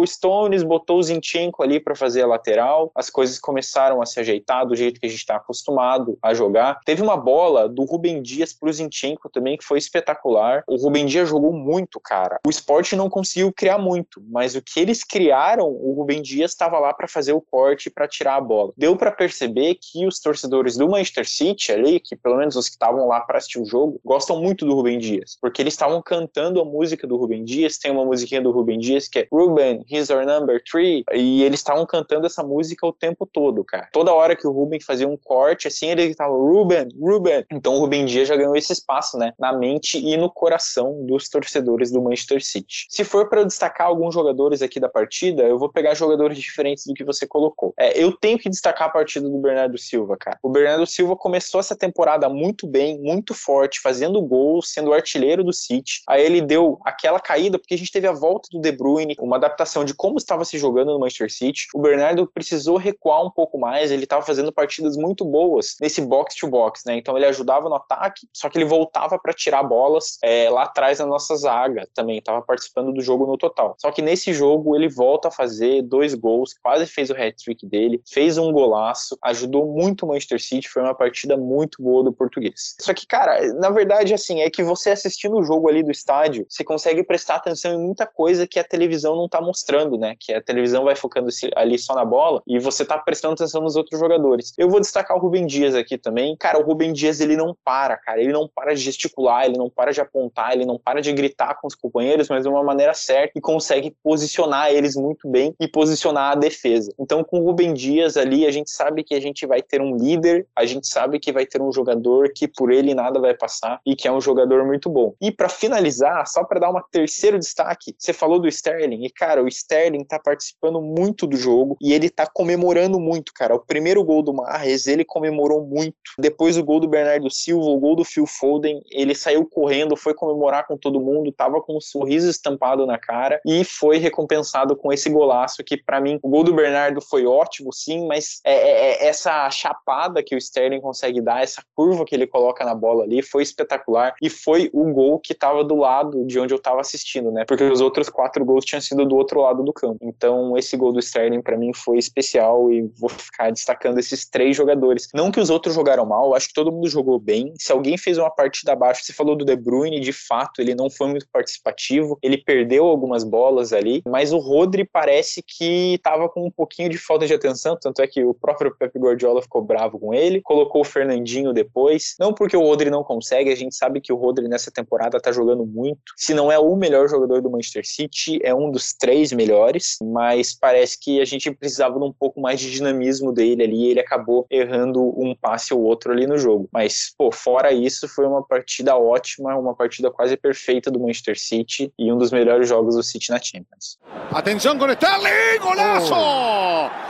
o 0.00 0.06
Stones, 0.06 0.62
botou 0.62 0.98
o 0.98 1.02
Zinchenko 1.02 1.60
ali 1.60 1.80
para 1.80 1.96
fazer 1.96 2.22
a 2.22 2.26
lateral, 2.28 2.92
as 2.94 3.10
coisas 3.10 3.40
começaram 3.40 4.00
a 4.00 4.06
se 4.06 4.20
ajeitar 4.20 4.64
do 4.64 4.76
jeito 4.76 5.00
que 5.00 5.06
a 5.06 5.10
gente 5.10 5.18
está 5.18 5.34
acostumado 5.34 6.16
a 6.22 6.32
jogar 6.32 6.67
Teve 6.84 7.02
uma 7.02 7.16
bola 7.16 7.68
do 7.68 7.84
Rubem 7.84 8.22
Dias 8.22 8.52
pro 8.52 8.72
Zinchenko 8.72 9.28
também, 9.28 9.56
que 9.56 9.64
foi 9.64 9.78
espetacular. 9.78 10.62
O 10.66 10.76
Rubem 10.76 11.06
Dias 11.06 11.28
jogou 11.28 11.52
muito, 11.52 12.00
cara. 12.00 12.38
O 12.46 12.50
esporte 12.50 12.96
não 12.96 13.08
conseguiu 13.08 13.52
criar 13.52 13.78
muito, 13.78 14.22
mas 14.28 14.54
o 14.54 14.62
que 14.62 14.80
eles 14.80 15.04
criaram, 15.04 15.68
o 15.68 15.92
Rubem 15.92 16.22
Dias 16.22 16.52
estava 16.52 16.78
lá 16.78 16.92
para 16.92 17.08
fazer 17.08 17.32
o 17.32 17.40
corte 17.40 17.90
para 17.90 18.08
tirar 18.08 18.36
a 18.36 18.40
bola. 18.40 18.72
Deu 18.76 18.96
para 18.96 19.10
perceber 19.10 19.76
que 19.76 20.06
os 20.06 20.20
torcedores 20.20 20.76
do 20.76 20.88
Manchester 20.88 21.28
City 21.28 21.72
ali, 21.72 22.00
que 22.00 22.16
pelo 22.16 22.36
menos 22.36 22.56
os 22.56 22.66
que 22.66 22.74
estavam 22.74 23.06
lá 23.06 23.20
para 23.20 23.38
assistir 23.38 23.60
o 23.60 23.64
jogo, 23.64 24.00
gostam 24.04 24.40
muito 24.40 24.64
do 24.64 24.74
Rubem 24.74 24.98
Dias, 24.98 25.36
porque 25.40 25.62
eles 25.62 25.74
estavam 25.74 26.00
cantando 26.02 26.60
a 26.60 26.64
música 26.64 27.06
do 27.06 27.16
Rubem 27.16 27.44
Dias. 27.44 27.78
Tem 27.78 27.90
uma 27.90 28.04
musiquinha 28.04 28.40
do 28.40 28.50
Rubem 28.50 28.78
Dias 28.78 29.08
que 29.08 29.20
é 29.20 29.28
Ruben, 29.32 29.84
he's 29.90 30.10
our 30.10 30.24
number 30.24 30.62
three, 30.62 31.04
e 31.12 31.42
eles 31.42 31.60
estavam 31.60 31.86
cantando 31.86 32.26
essa 32.26 32.42
música 32.42 32.86
o 32.86 32.92
tempo 32.92 33.26
todo, 33.26 33.64
cara. 33.64 33.88
Toda 33.92 34.12
hora 34.12 34.36
que 34.36 34.46
o 34.46 34.52
Rubem 34.52 34.80
fazia 34.80 35.08
um 35.08 35.16
corte, 35.16 35.68
assim, 35.68 35.88
ele 35.88 36.02
estava 36.04 36.32
Ruben. 36.58 37.44
Então 37.50 37.74
o 37.74 37.78
Ruben 37.80 38.04
Dias 38.04 38.28
já 38.28 38.36
ganhou 38.36 38.56
esse 38.56 38.72
espaço, 38.72 39.18
né, 39.18 39.32
na 39.38 39.52
mente 39.52 39.98
e 39.98 40.16
no 40.16 40.30
coração 40.30 41.04
dos 41.04 41.28
torcedores 41.28 41.90
do 41.90 42.02
Manchester 42.02 42.44
City. 42.44 42.86
Se 42.88 43.04
for 43.04 43.28
para 43.28 43.44
destacar 43.44 43.86
alguns 43.86 44.14
jogadores 44.14 44.62
aqui 44.62 44.80
da 44.80 44.88
partida, 44.88 45.42
eu 45.42 45.58
vou 45.58 45.68
pegar 45.68 45.94
jogadores 45.94 46.38
diferentes 46.38 46.86
do 46.86 46.94
que 46.94 47.04
você 47.04 47.26
colocou. 47.26 47.74
É, 47.78 48.00
eu 48.00 48.12
tenho 48.12 48.38
que 48.38 48.48
destacar 48.48 48.88
a 48.88 48.90
partida 48.90 49.28
do 49.28 49.38
Bernardo 49.38 49.78
Silva, 49.78 50.16
cara. 50.16 50.38
O 50.42 50.48
Bernardo 50.48 50.86
Silva 50.86 51.16
começou 51.16 51.60
essa 51.60 51.76
temporada 51.76 52.28
muito 52.28 52.66
bem, 52.66 52.98
muito 52.98 53.34
forte, 53.34 53.80
fazendo 53.80 54.20
gols, 54.22 54.72
sendo 54.72 54.92
artilheiro 54.92 55.44
do 55.44 55.52
City. 55.52 56.02
Aí 56.08 56.24
ele 56.24 56.40
deu 56.40 56.78
aquela 56.84 57.20
caída 57.20 57.58
porque 57.58 57.74
a 57.74 57.78
gente 57.78 57.92
teve 57.92 58.06
a 58.06 58.12
volta 58.12 58.48
do 58.52 58.60
De 58.60 58.72
Bruyne, 58.72 59.16
uma 59.20 59.36
adaptação 59.36 59.84
de 59.84 59.94
como 59.94 60.18
estava 60.18 60.44
se 60.44 60.58
jogando 60.58 60.92
no 60.92 61.00
Manchester 61.00 61.32
City. 61.32 61.66
O 61.74 61.80
Bernardo 61.80 62.26
precisou 62.26 62.76
recuar 62.76 63.24
um 63.24 63.30
pouco 63.30 63.58
mais, 63.58 63.90
ele 63.90 64.04
estava 64.04 64.24
fazendo 64.24 64.52
partidas 64.52 64.96
muito 64.96 65.24
boas 65.24 65.76
nesse 65.80 66.00
box 66.00 66.34
to 66.38 66.48
box, 66.48 66.82
né? 66.86 66.96
Então 66.96 67.16
ele 67.16 67.26
ajudava 67.26 67.68
no 67.68 67.74
ataque, 67.74 68.28
só 68.32 68.48
que 68.48 68.58
ele 68.58 68.64
voltava 68.64 69.18
para 69.18 69.32
tirar 69.32 69.62
bolas 69.62 70.18
é, 70.22 70.48
lá 70.50 70.64
atrás 70.64 70.98
da 70.98 71.06
nossa 71.06 71.36
zaga 71.36 71.88
também, 71.94 72.18
estava 72.18 72.42
participando 72.42 72.92
do 72.92 73.00
jogo 73.00 73.26
no 73.26 73.36
total. 73.36 73.74
Só 73.78 73.90
que 73.90 74.02
nesse 74.02 74.32
jogo 74.32 74.76
ele 74.76 74.88
volta 74.88 75.28
a 75.28 75.30
fazer 75.30 75.82
dois 75.82 76.14
gols, 76.14 76.54
quase 76.62 76.86
fez 76.86 77.10
o 77.10 77.14
hat-trick 77.14 77.66
dele, 77.66 78.00
fez 78.08 78.38
um 78.38 78.52
golaço, 78.52 79.16
ajudou 79.22 79.66
muito 79.66 80.04
o 80.04 80.08
Manchester 80.08 80.42
City, 80.42 80.68
foi 80.68 80.82
uma 80.82 80.94
partida 80.94 81.36
muito 81.36 81.82
boa 81.82 82.02
do 82.02 82.12
português. 82.12 82.76
Só 82.80 82.92
que, 82.92 83.06
cara, 83.06 83.52
na 83.54 83.70
verdade, 83.70 84.14
assim, 84.14 84.40
é 84.40 84.50
que 84.50 84.62
você 84.62 84.90
assistindo 84.90 85.36
o 85.36 85.42
jogo 85.42 85.68
ali 85.68 85.82
do 85.82 85.90
estádio, 85.90 86.46
você 86.48 86.64
consegue 86.64 87.02
prestar 87.02 87.36
atenção 87.36 87.72
em 87.72 87.78
muita 87.78 88.06
coisa 88.06 88.46
que 88.46 88.58
a 88.58 88.64
televisão 88.64 89.16
não 89.16 89.28
tá 89.28 89.40
mostrando, 89.40 89.96
né? 89.96 90.16
Que 90.18 90.32
a 90.32 90.42
televisão 90.42 90.84
vai 90.84 90.96
focando 90.96 91.28
ali 91.56 91.78
só 91.78 91.94
na 91.94 92.04
bola 92.04 92.42
e 92.46 92.58
você 92.58 92.84
tá 92.84 92.98
prestando 92.98 93.34
atenção 93.34 93.62
nos 93.62 93.76
outros 93.76 93.98
jogadores. 93.98 94.52
Eu 94.56 94.68
vou 94.68 94.80
destacar 94.80 95.16
o 95.16 95.20
Rubem 95.20 95.46
Dias 95.46 95.74
aqui 95.74 95.96
também, 95.96 96.27
bem. 96.28 96.36
Cara, 96.36 96.58
o 96.58 96.62
Rubem 96.62 96.92
Dias, 96.92 97.20
ele 97.20 97.36
não 97.36 97.56
para, 97.64 97.96
cara. 97.96 98.20
Ele 98.20 98.32
não 98.32 98.48
para 98.48 98.74
de 98.74 98.80
gesticular, 98.80 99.46
ele 99.46 99.56
não 99.56 99.70
para 99.70 99.92
de 99.92 100.00
apontar, 100.00 100.52
ele 100.52 100.66
não 100.66 100.78
para 100.78 101.00
de 101.00 101.12
gritar 101.12 101.54
com 101.60 101.66
os 101.66 101.74
companheiros, 101.74 102.28
mas 102.28 102.42
de 102.42 102.48
uma 102.48 102.62
maneira 102.62 102.94
certa 102.94 103.38
e 103.38 103.40
consegue 103.40 103.94
posicionar 104.02 104.70
eles 104.70 104.96
muito 104.96 105.28
bem 105.28 105.54
e 105.60 105.68
posicionar 105.68 106.32
a 106.32 106.34
defesa. 106.34 106.92
Então, 106.98 107.24
com 107.24 107.40
o 107.40 107.44
Rubem 107.44 107.72
Dias 107.72 108.16
ali, 108.16 108.46
a 108.46 108.50
gente 108.50 108.70
sabe 108.70 109.02
que 109.02 109.14
a 109.14 109.20
gente 109.20 109.46
vai 109.46 109.62
ter 109.62 109.80
um 109.80 109.96
líder, 109.96 110.46
a 110.54 110.64
gente 110.64 110.86
sabe 110.86 111.18
que 111.18 111.32
vai 111.32 111.46
ter 111.46 111.60
um 111.60 111.72
jogador 111.72 112.30
que 112.34 112.48
por 112.48 112.70
ele 112.70 112.94
nada 112.94 113.20
vai 113.20 113.34
passar 113.34 113.80
e 113.86 113.94
que 113.94 114.08
é 114.08 114.12
um 114.12 114.20
jogador 114.20 114.64
muito 114.64 114.88
bom. 114.88 115.14
E 115.20 115.30
para 115.30 115.48
finalizar, 115.48 116.26
só 116.26 116.44
para 116.44 116.60
dar 116.60 116.70
um 116.70 116.80
terceiro 116.90 117.38
destaque, 117.38 117.94
você 117.98 118.12
falou 118.12 118.38
do 118.38 118.48
Sterling 118.48 119.04
e 119.04 119.10
cara, 119.10 119.42
o 119.42 119.48
Sterling 119.48 120.04
tá 120.04 120.18
participando 120.18 120.80
muito 120.80 121.26
do 121.26 121.36
jogo 121.36 121.76
e 121.80 121.92
ele 121.92 122.10
tá 122.10 122.26
comemorando 122.26 122.98
muito, 122.98 123.32
cara. 123.32 123.54
O 123.54 123.60
primeiro 123.60 124.02
gol 124.04 124.22
do 124.22 124.34
Marres, 124.34 124.86
ele 124.86 125.04
comemorou 125.04 125.64
muito. 125.64 125.96
Depois 126.18 126.58
o 126.58 126.64
gol 126.64 126.80
do 126.80 126.88
Bernardo 126.88 127.30
Silva, 127.30 127.66
o 127.66 127.78
gol 127.78 127.94
do 127.94 128.04
Phil 128.04 128.26
Foden, 128.26 128.82
ele 128.90 129.14
saiu 129.14 129.46
correndo, 129.46 129.96
foi 129.96 130.14
comemorar 130.14 130.66
com 130.66 130.76
todo 130.76 131.00
mundo, 131.00 131.32
tava 131.32 131.60
com 131.60 131.76
um 131.76 131.80
sorriso 131.80 132.28
estampado 132.28 132.86
na 132.86 132.98
cara 132.98 133.40
e 133.46 133.64
foi 133.64 133.98
recompensado 133.98 134.76
com 134.76 134.92
esse 134.92 135.08
golaço 135.08 135.62
que 135.64 135.76
para 135.76 136.00
mim 136.00 136.18
o 136.22 136.28
gol 136.28 136.42
do 136.42 136.54
Bernardo 136.54 137.00
foi 137.00 137.26
ótimo, 137.26 137.72
sim, 137.72 138.06
mas 138.06 138.40
é, 138.44 138.52
é, 138.52 139.04
é 139.04 139.06
essa 139.06 139.48
chapada 139.50 140.22
que 140.22 140.34
o 140.34 140.38
Sterling 140.38 140.80
consegue 140.80 141.20
dar, 141.20 141.42
essa 141.42 141.62
curva 141.74 142.04
que 142.04 142.14
ele 142.14 142.26
coloca 142.26 142.64
na 142.64 142.74
bola 142.74 143.04
ali 143.04 143.22
foi 143.22 143.42
espetacular 143.42 144.14
e 144.20 144.28
foi 144.28 144.70
o 144.72 144.92
gol 144.92 145.20
que 145.20 145.34
tava 145.34 145.62
do 145.62 145.76
lado 145.76 146.24
de 146.26 146.38
onde 146.40 146.52
eu 146.52 146.58
tava 146.58 146.80
assistindo, 146.80 147.30
né? 147.30 147.44
Porque 147.46 147.64
os 147.64 147.80
outros 147.80 148.08
quatro 148.08 148.44
gols 148.44 148.64
tinham 148.64 148.80
sido 148.80 149.06
do 149.06 149.16
outro 149.16 149.40
lado 149.40 149.62
do 149.62 149.72
campo. 149.72 149.98
Então 150.02 150.56
esse 150.56 150.76
gol 150.76 150.92
do 150.92 150.98
Sterling 150.98 151.42
para 151.42 151.56
mim 151.56 151.72
foi 151.72 151.98
especial 151.98 152.72
e 152.72 152.90
vou 152.98 153.08
ficar 153.08 153.50
destacando 153.50 153.98
esses 153.98 154.28
três 154.28 154.56
jogadores. 154.56 155.08
Não 155.14 155.30
que 155.30 155.40
os 155.40 155.50
outros 155.50 155.74
jogaram 155.74 156.07
mal, 156.08 156.34
acho 156.34 156.48
que 156.48 156.54
todo 156.54 156.72
mundo 156.72 156.88
jogou 156.88 157.18
bem. 157.18 157.52
Se 157.58 157.72
alguém 157.72 157.98
fez 157.98 158.18
uma 158.18 158.30
partida 158.30 158.72
abaixo, 158.72 159.04
você 159.04 159.12
falou 159.12 159.36
do 159.36 159.44
De 159.44 159.54
Bruyne, 159.56 160.00
de 160.00 160.12
fato, 160.12 160.60
ele 160.60 160.74
não 160.74 160.88
foi 160.90 161.08
muito 161.08 161.26
participativo, 161.32 162.18
ele 162.22 162.38
perdeu 162.38 162.86
algumas 162.86 163.24
bolas 163.24 163.72
ali, 163.72 164.02
mas 164.06 164.32
o 164.32 164.38
Rodri 164.38 164.84
parece 164.84 165.42
que 165.46 165.94
estava 165.94 166.28
com 166.28 166.46
um 166.46 166.50
pouquinho 166.50 166.88
de 166.88 166.98
falta 166.98 167.26
de 167.26 167.34
atenção, 167.34 167.76
tanto 167.80 168.02
é 168.02 168.06
que 168.06 168.24
o 168.24 168.34
próprio 168.34 168.74
Pep 168.76 168.98
Guardiola 168.98 169.42
ficou 169.42 169.62
bravo 169.62 169.98
com 169.98 170.14
ele, 170.14 170.40
colocou 170.40 170.80
o 170.80 170.84
Fernandinho 170.84 171.52
depois, 171.52 172.14
não 172.18 172.32
porque 172.32 172.56
o 172.56 172.62
Rodri 172.62 172.90
não 172.90 173.04
consegue, 173.04 173.52
a 173.52 173.56
gente 173.56 173.74
sabe 173.74 174.00
que 174.00 174.12
o 174.12 174.16
Rodri 174.16 174.48
nessa 174.48 174.70
temporada 174.70 175.20
tá 175.20 175.32
jogando 175.32 175.66
muito, 175.66 176.00
se 176.16 176.32
não 176.32 176.50
é 176.50 176.58
o 176.58 176.74
melhor 176.76 177.08
jogador 177.08 177.42
do 177.42 177.50
Manchester 177.50 177.86
City, 177.86 178.38
é 178.42 178.54
um 178.54 178.70
dos 178.70 178.92
três 178.92 179.32
melhores, 179.32 179.96
mas 180.02 180.56
parece 180.58 180.98
que 181.00 181.20
a 181.20 181.24
gente 181.24 181.50
precisava 181.50 181.98
de 181.98 182.04
um 182.04 182.12
pouco 182.12 182.40
mais 182.40 182.60
de 182.60 182.70
dinamismo 182.70 183.32
dele 183.32 183.62
ali, 183.62 183.86
ele 183.86 184.00
acabou 184.00 184.46
errando 184.50 185.02
um 185.20 185.34
passe 185.34 185.74
ou 185.74 185.82
outro 185.82 185.97
ali 186.06 186.26
no 186.26 186.38
jogo, 186.38 186.68
mas, 186.72 187.12
pô, 187.16 187.32
fora 187.32 187.72
isso, 187.72 188.08
foi 188.08 188.26
uma 188.26 188.42
partida 188.42 188.96
ótima, 188.96 189.56
uma 189.56 189.74
partida 189.74 190.10
quase 190.10 190.36
perfeita 190.36 190.90
do 190.90 191.00
Manchester 191.00 191.38
City 191.38 191.92
e 191.98 192.12
um 192.12 192.18
dos 192.18 192.30
melhores 192.30 192.68
jogos 192.68 192.94
do 192.94 193.02
City 193.02 193.30
na 193.30 193.40
Champions. 193.40 193.98
Atenção 194.32 194.76
Sterling, 194.76 195.58
golaço! 195.60 196.14
Oh. 196.14 197.08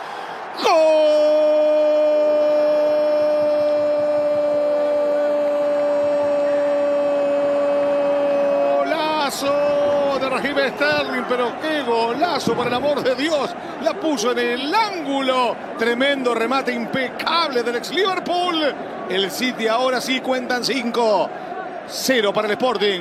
Golazo 0.63 1.08
Sterling, 10.71 11.25
pero 11.29 11.53
qué 11.61 11.83
golazo, 11.83 12.55
por 12.55 12.67
el 12.67 12.75
amor 12.75 13.03
de 13.03 13.15
Dios. 13.15 13.55
La 13.83 13.95
puso 13.95 14.33
en 14.33 14.39
el 14.39 14.75
ángulo. 14.75 15.57
Tremendo 15.79 16.35
remate 16.35 16.73
impecable 16.73 17.63
del 17.63 17.77
ex 17.77 17.91
Liverpool. 17.91 18.75
El 19.09 19.31
City 19.31 19.67
ahora 19.67 20.01
sí 20.01 20.21
cuentan 20.21 20.65
cinco. 20.65 21.29
Cero 21.87 22.33
para 22.33 22.47
el 22.47 22.53
Sporting 22.53 23.01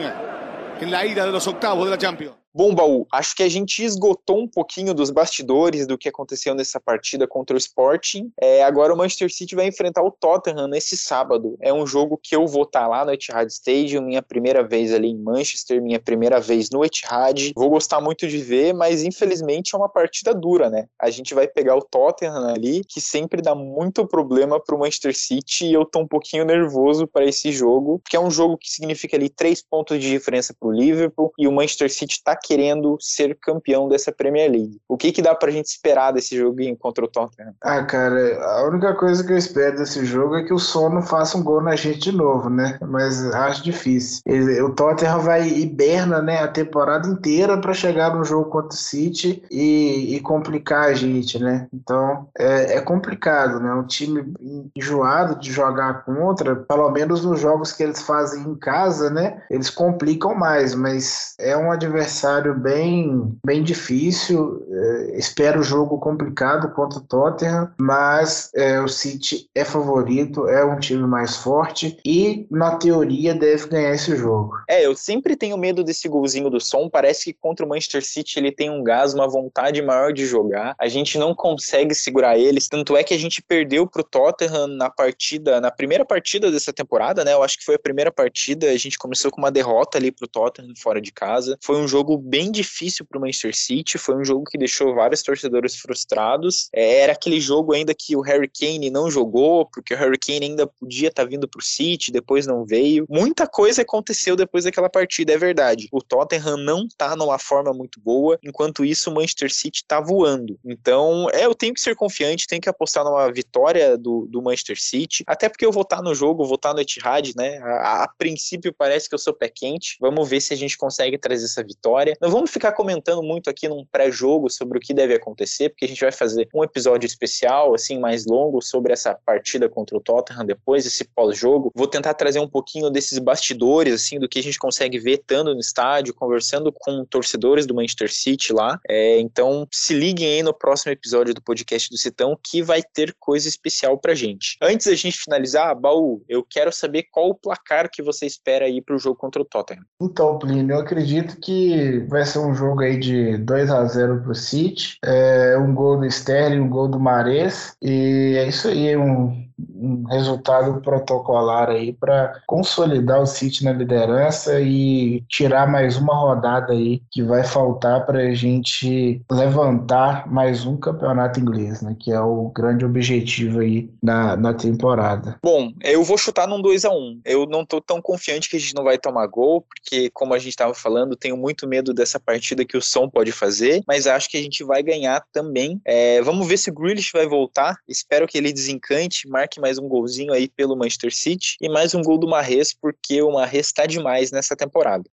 en 0.80 0.92
la 0.92 1.06
ida 1.06 1.26
de 1.26 1.32
los 1.32 1.46
octavos 1.48 1.86
de 1.86 1.92
la 1.92 1.98
Champions. 1.98 2.36
Bom, 2.58 2.74
Baú, 2.74 3.06
acho 3.14 3.36
que 3.36 3.44
a 3.44 3.48
gente 3.48 3.84
esgotou 3.84 4.40
um 4.40 4.48
pouquinho 4.48 4.92
dos 4.92 5.12
bastidores 5.12 5.86
do 5.86 5.96
que 5.96 6.10
aconteceu 6.10 6.56
nessa 6.56 6.80
partida 6.80 7.28
contra 7.28 7.56
o 7.56 7.58
Sporting. 7.60 8.32
É, 8.42 8.64
agora 8.64 8.92
o 8.92 8.98
Manchester 8.98 9.32
City 9.32 9.54
vai 9.54 9.68
enfrentar 9.68 10.02
o 10.02 10.10
Tottenham 10.10 10.68
nesse 10.68 10.98
sábado. 10.98 11.56
É 11.62 11.72
um 11.72 11.86
jogo 11.86 12.18
que 12.18 12.36
eu 12.36 12.48
vou 12.48 12.64
estar 12.64 12.88
lá 12.88 13.06
no 13.06 13.14
Etihad 13.14 13.48
Stadium, 13.48 14.02
minha 14.02 14.24
primeira 14.24 14.68
vez 14.68 14.92
ali 14.92 15.10
em 15.10 15.20
Manchester, 15.20 15.80
minha 15.80 16.00
primeira 16.00 16.40
vez 16.40 16.72
no 16.72 16.84
Etihad. 16.84 17.54
Vou 17.56 17.70
gostar 17.70 18.02
muito 18.02 18.28
de 18.28 18.40
ver, 18.40 18.74
mas 18.74 19.04
infelizmente 19.04 19.76
é 19.76 19.78
uma 19.78 19.88
partida 19.88 20.34
dura, 20.34 20.68
né? 20.68 20.88
A 21.00 21.12
gente 21.12 21.36
vai 21.36 21.48
pegar 21.48 21.76
o 21.76 21.84
Tottenham 21.84 22.50
ali, 22.50 22.82
que 22.84 23.00
sempre 23.00 23.40
dá 23.40 23.54
muito 23.54 24.08
problema 24.08 24.60
para 24.60 24.76
o 24.76 24.80
Manchester 24.80 25.16
City, 25.16 25.68
e 25.68 25.74
eu 25.74 25.86
tô 25.86 26.00
um 26.00 26.08
pouquinho 26.08 26.44
nervoso 26.44 27.06
para 27.06 27.24
esse 27.24 27.52
jogo, 27.52 28.00
porque 28.00 28.18
é 28.18 28.20
um 28.20 28.32
jogo 28.32 28.58
que 28.58 28.72
significa 28.72 29.16
ali 29.16 29.30
três 29.30 29.62
pontos 29.62 30.00
de 30.00 30.10
diferença 30.10 30.56
para 30.60 30.70
o 30.70 30.72
Liverpool, 30.72 31.32
e 31.38 31.48
o 31.48 31.52
Manchester 31.52 31.94
City 31.94 32.20
tá 32.24 32.36
querendo 32.48 32.98
ser 33.02 33.38
campeão 33.42 33.90
dessa 33.90 34.10
Premier 34.10 34.50
League. 34.50 34.80
O 34.88 34.96
que, 34.96 35.12
que 35.12 35.22
dá 35.22 35.36
pra 35.36 35.52
gente 35.52 35.66
esperar 35.66 36.14
desse 36.14 36.38
joguinho 36.38 36.78
contra 36.78 37.04
o 37.04 37.08
Tottenham? 37.08 37.54
Ah, 37.62 37.84
cara, 37.84 38.42
a 38.42 38.64
única 38.66 38.96
coisa 38.96 39.22
que 39.22 39.34
eu 39.34 39.38
espero 39.38 39.76
desse 39.76 40.06
jogo 40.06 40.38
é 40.38 40.44
que 40.44 40.54
o 40.54 40.60
Sono 40.60 41.02
faça 41.02 41.38
um 41.38 41.44
gol 41.44 41.62
na 41.62 41.76
gente 41.76 42.00
de 42.00 42.12
novo, 42.14 42.50
né? 42.50 42.80
Mas 42.82 43.26
acho 43.34 43.62
difícil. 43.62 44.22
O 44.66 44.70
Tottenham 44.70 45.20
vai 45.20 45.46
hiberna, 45.46 46.22
né, 46.22 46.42
a 46.42 46.48
temporada 46.48 47.06
inteira 47.10 47.60
para 47.60 47.74
chegar 47.74 48.16
no 48.16 48.24
jogo 48.24 48.50
contra 48.50 48.70
o 48.70 48.82
City 48.82 49.44
e, 49.52 50.16
e 50.16 50.20
complicar 50.22 50.86
a 50.86 50.94
gente, 50.94 51.38
né? 51.38 51.68
Então 51.74 52.30
é, 52.40 52.78
é, 52.78 52.82
complicado, 52.82 53.60
né? 53.60 53.74
Um 53.74 53.86
time 53.86 54.34
enjoado 54.74 55.38
de 55.38 55.52
jogar 55.52 56.06
contra, 56.06 56.56
pelo 56.56 56.90
menos 56.92 57.26
nos 57.26 57.42
jogos 57.42 57.74
que 57.74 57.84
eles 57.84 58.02
fazem 58.02 58.44
em 58.44 58.56
casa, 58.56 59.10
né? 59.10 59.42
Eles 59.50 59.70
complicam 59.70 60.34
mais, 60.34 60.74
mas 60.74 61.36
é 61.40 61.58
um 61.58 61.72
adversário 61.72 62.27
adversário 62.28 62.54
bem, 62.54 63.38
bem 63.46 63.64
difícil. 63.64 64.66
É, 64.70 65.18
espero 65.18 65.62
o 65.62 65.64
jogo 65.64 65.98
complicado 65.98 66.74
contra 66.74 67.00
o 67.00 67.02
Tottenham, 67.02 67.72
mas 67.80 68.52
é, 68.54 68.80
o 68.82 68.88
City 68.88 69.50
é 69.56 69.64
favorito, 69.64 70.48
é 70.48 70.64
um 70.66 70.80
time 70.80 71.08
mais 71.08 71.38
forte 71.38 71.98
e, 72.06 72.46
na 72.52 72.76
teoria, 72.76 73.34
deve 73.34 73.68
ganhar 73.68 73.94
esse 73.94 74.16
jogo. 74.16 74.58
É, 74.70 74.86
eu 74.86 74.96
sempre 74.96 75.36
tenho 75.36 75.58
medo 75.58 75.84
desse 75.84 76.08
golzinho 76.10 76.50
do 76.50 76.60
som. 76.60 76.90
Parece 76.90 77.26
que 77.26 77.34
contra 77.34 77.66
o 77.66 77.70
Manchester 77.70 78.06
City 78.06 78.40
ele 78.40 78.52
tem 78.52 78.70
um 78.70 78.84
gás, 78.84 79.14
uma 79.14 79.28
vontade 79.28 79.82
maior 79.82 80.12
de 80.12 80.26
jogar. 80.26 80.76
A 80.80 80.88
gente 80.88 81.18
não 81.18 81.34
consegue 81.34 81.96
segurar 81.96 82.38
eles. 82.38 82.68
Tanto 82.68 82.98
é 82.98 83.04
que 83.04 83.14
a 83.14 83.20
gente 83.20 83.42
perdeu 83.42 83.88
pro 83.88 84.04
Tottenham 84.04 84.68
na 84.68 84.90
partida, 84.90 85.62
na 85.62 85.72
primeira 85.72 86.06
partida 86.06 86.52
dessa 86.52 86.74
temporada, 86.74 87.24
né? 87.24 87.34
Eu 87.34 87.44
acho 87.44 87.58
que 87.58 87.66
foi 87.66 87.76
a 87.76 87.80
primeira 87.80 88.12
partida. 88.12 88.70
A 88.70 88.78
gente 88.78 88.98
começou 88.98 89.32
com 89.32 89.40
uma 89.40 89.52
derrota 89.52 89.98
ali 89.98 90.12
pro 90.12 90.28
Tottenham 90.28 90.74
fora 90.78 91.00
de 91.00 91.12
casa. 91.12 91.58
Foi 91.62 91.78
um 91.78 91.88
jogo 91.88 92.17
bem 92.18 92.52
difícil 92.52 93.06
para 93.06 93.18
o 93.18 93.22
Manchester 93.22 93.56
City. 93.56 93.98
Foi 93.98 94.16
um 94.16 94.24
jogo 94.24 94.46
que 94.46 94.58
deixou 94.58 94.94
vários 94.94 95.22
torcedores 95.22 95.76
frustrados. 95.76 96.70
É, 96.74 97.02
era 97.02 97.14
aquele 97.14 97.40
jogo 97.40 97.74
ainda 97.74 97.94
que 97.94 98.16
o 98.16 98.22
Harry 98.22 98.50
Kane 98.50 98.90
não 98.90 99.10
jogou, 99.10 99.66
porque 99.66 99.94
o 99.94 99.98
Harry 99.98 100.18
Kane 100.18 100.46
ainda 100.46 100.68
podia 100.68 101.10
estar 101.10 101.24
tá 101.24 101.30
vindo 101.30 101.48
para 101.48 101.60
o 101.60 101.64
City, 101.64 102.12
depois 102.12 102.46
não 102.46 102.66
veio. 102.66 103.06
Muita 103.10 103.48
coisa 103.48 103.82
aconteceu 103.82 104.36
depois 104.36 104.64
daquela 104.64 104.90
partida, 104.90 105.34
é 105.34 105.38
verdade. 105.38 105.88
O 105.92 106.02
Tottenham 106.02 106.58
não 106.58 106.86
está 106.86 107.16
numa 107.16 107.40
forma 107.40 107.74
muito 107.74 108.00
boa, 108.00 108.38
enquanto 108.44 108.86
isso 108.86 109.10
o 109.10 109.14
Manchester 109.14 109.54
City 109.54 109.82
está 109.84 110.00
voando. 110.00 110.60
Então, 110.66 111.28
é, 111.34 111.46
eu 111.46 111.56
tenho 111.56 111.74
que 111.74 111.82
ser 111.82 111.96
confiante, 111.96 112.48
tenho 112.48 112.62
que 112.62 112.70
apostar 112.70 113.04
numa 113.04 113.32
vitória 113.32 113.98
do, 113.98 114.28
do 114.30 114.42
Manchester 114.42 114.80
City, 114.80 115.24
até 115.28 115.50
porque 115.50 115.66
eu 115.66 115.72
vou 115.72 115.84
estar 115.84 115.98
tá 115.98 116.02
no 116.02 116.14
jogo, 116.14 116.46
vou 116.46 116.56
estar 116.56 116.70
tá 116.70 116.76
no 116.76 116.82
Etihad, 116.82 117.34
né? 117.36 117.58
A, 117.60 118.04
a 118.04 118.08
princípio 118.18 118.74
parece 118.74 119.08
que 119.08 119.16
eu 119.16 119.20
sou 119.20 119.34
pé 119.34 119.50
quente. 119.50 119.98
Vamos 120.00 120.28
ver 120.28 120.42
se 120.42 120.54
a 120.54 120.58
gente 120.58 120.78
consegue 120.78 121.18
trazer 121.18 121.46
essa 121.46 121.64
vitória. 121.64 122.07
Não 122.22 122.30
vamos 122.30 122.52
ficar 122.52 122.72
comentando 122.72 123.24
muito 123.24 123.50
aqui 123.50 123.68
num 123.68 123.86
pré-jogo 123.92 124.50
sobre 124.50 124.78
o 124.78 124.82
que 124.82 124.94
deve 124.94 125.14
acontecer, 125.14 125.70
porque 125.70 125.86
a 125.86 125.88
gente 125.88 126.02
vai 126.02 126.12
fazer 126.12 126.48
um 126.54 126.64
episódio 126.64 127.06
especial, 127.06 127.74
assim, 127.74 128.00
mais 128.00 128.26
longo, 128.26 128.62
sobre 128.62 128.94
essa 128.94 129.16
partida 129.26 129.68
contra 129.70 129.98
o 129.98 130.02
Tottenham 130.02 130.46
depois, 130.46 130.86
esse 130.86 131.06
pós-jogo. 131.06 131.72
Vou 131.76 131.88
tentar 131.88 132.14
trazer 132.14 132.40
um 132.40 132.48
pouquinho 132.48 132.90
desses 132.90 133.20
bastidores, 133.20 133.94
assim, 133.94 134.20
do 134.20 134.28
que 134.28 134.40
a 134.40 134.44
gente 134.44 134.60
consegue 134.60 135.00
ver 135.00 135.20
estando 135.20 135.54
no 135.54 135.60
estádio, 135.60 136.14
conversando 136.14 136.72
com 136.72 137.06
torcedores 137.06 137.66
do 137.66 137.74
Manchester 137.74 138.14
City 138.14 138.54
lá. 138.54 138.80
É, 138.88 139.20
então, 139.20 139.68
se 139.72 139.94
liguem 139.94 140.28
aí 140.28 140.44
no 140.44 140.54
próximo 140.54 140.92
episódio 140.92 141.34
do 141.34 141.42
podcast 141.42 141.90
do 141.90 141.98
Citão, 141.98 142.38
que 142.42 142.62
vai 142.62 142.82
ter 142.82 143.16
coisa 143.20 143.48
especial 143.48 143.98
pra 143.98 144.14
gente. 144.14 144.58
Antes 144.62 144.88
da 144.88 144.96
gente 144.96 145.18
finalizar, 145.18 145.76
Baú, 145.76 146.24
eu 146.28 146.44
quero 146.44 146.72
saber 146.72 147.04
qual 147.12 147.30
o 147.30 147.36
placar 147.36 147.90
que 147.92 148.02
você 148.02 148.26
espera 148.26 148.66
aí 148.66 148.82
pro 148.82 149.00
jogo 149.00 149.16
contra 149.16 149.42
o 149.42 149.46
Tottenham. 149.46 149.84
Então, 150.02 150.38
Plínio, 150.38 150.76
eu 150.76 150.80
acredito 150.80 151.40
que 151.40 151.97
vai 152.00 152.26
ser 152.26 152.40
um 152.40 152.54
jogo 152.54 152.82
aí 152.82 152.98
de 152.98 153.38
2 153.38 153.72
a 153.72 153.86
0 153.86 154.22
pro 154.22 154.36
City. 154.36 154.98
É, 155.04 155.58
um 155.58 155.74
gol 155.74 155.98
do 155.98 156.06
Sterling, 156.06 156.60
um 156.60 156.70
gol 156.70 156.88
do 156.88 157.00
Mares. 157.00 157.76
E 157.82 158.36
é 158.38 158.48
isso 158.48 158.68
aí, 158.68 158.96
um 158.98 159.47
um 159.60 160.04
resultado 160.06 160.82
protocolar 160.82 161.70
aí 161.70 161.94
para 161.94 162.42
consolidar 162.46 163.22
o 163.22 163.26
City 163.26 163.64
na 163.64 163.74
liderança 163.74 164.60
e 164.62 165.24
tirar 165.28 165.68
mais 165.68 165.98
uma 165.98 166.16
rodada 166.16 166.74
aí 166.74 167.02
que 167.12 167.24
vai 167.24 167.44
faltar 167.44 168.06
para 168.06 168.20
a 168.20 168.34
gente 168.34 169.22
levantar 169.32 170.32
mais 170.32 170.66
um 170.66 170.78
campeonato 170.78 171.40
inglês, 171.40 171.82
né? 171.82 171.96
Que 172.00 172.12
é 172.12 172.20
o 172.20 172.50
grande 172.50 172.86
objetivo 172.86 173.60
aí 173.60 173.90
na, 174.02 174.36
na 174.36 174.54
temporada. 174.54 175.38
Bom, 175.44 175.72
eu 175.84 176.04
vou 176.04 176.18
chutar 176.18 176.48
num 176.48 176.62
2 176.62 176.86
a 176.86 176.92
1 176.92 177.22
Eu 177.26 177.46
não 177.46 177.66
tô 177.66 177.82
tão 177.82 178.02
confiante 178.02 178.50
que 178.50 178.58
a 178.58 178.60
gente 178.60 178.76
não 178.76 178.84
vai 178.84 178.98
tomar 178.98 179.28
gol, 179.28 179.62
porque, 179.62 180.10
como 180.12 180.34
a 180.34 180.40
gente 180.40 180.50
estava 180.50 180.74
falando, 180.74 181.16
tenho 181.16 181.38
muito 181.38 181.68
medo 181.68 181.94
dessa 181.94 182.20
partida 182.20 182.66
que 182.66 182.78
o 182.78 182.82
som 182.82 183.10
pode 183.10 183.32
fazer, 183.32 183.84
mas 183.88 184.08
acho 184.08 184.30
que 184.30 184.38
a 184.38 184.42
gente 184.42 184.64
vai 184.64 184.84
ganhar 184.84 185.24
também. 185.32 185.82
É, 185.86 186.22
vamos 186.22 186.48
ver 186.48 186.58
se 186.58 186.70
o 186.70 186.74
Grealish 186.74 187.12
vai 187.14 187.28
voltar. 187.28 187.78
Espero 187.88 188.28
que 188.28 188.38
ele 188.38 188.54
desencante, 188.54 189.28
marque 189.28 189.47
mais 189.60 189.78
um 189.78 189.88
golzinho 189.88 190.34
aí 190.34 190.48
pelo 190.48 190.76
Manchester 190.76 191.16
City 191.16 191.58
e 191.62 191.70
mais 191.70 191.96
um 191.96 192.02
gol 192.02 192.18
do 192.18 192.28
Marres, 192.28 192.74
porque 192.74 193.22
o 193.22 193.32
Marres 193.32 193.68
está 193.68 193.86
demais 193.86 194.32
nessa 194.32 194.56
temporada. 194.56 195.04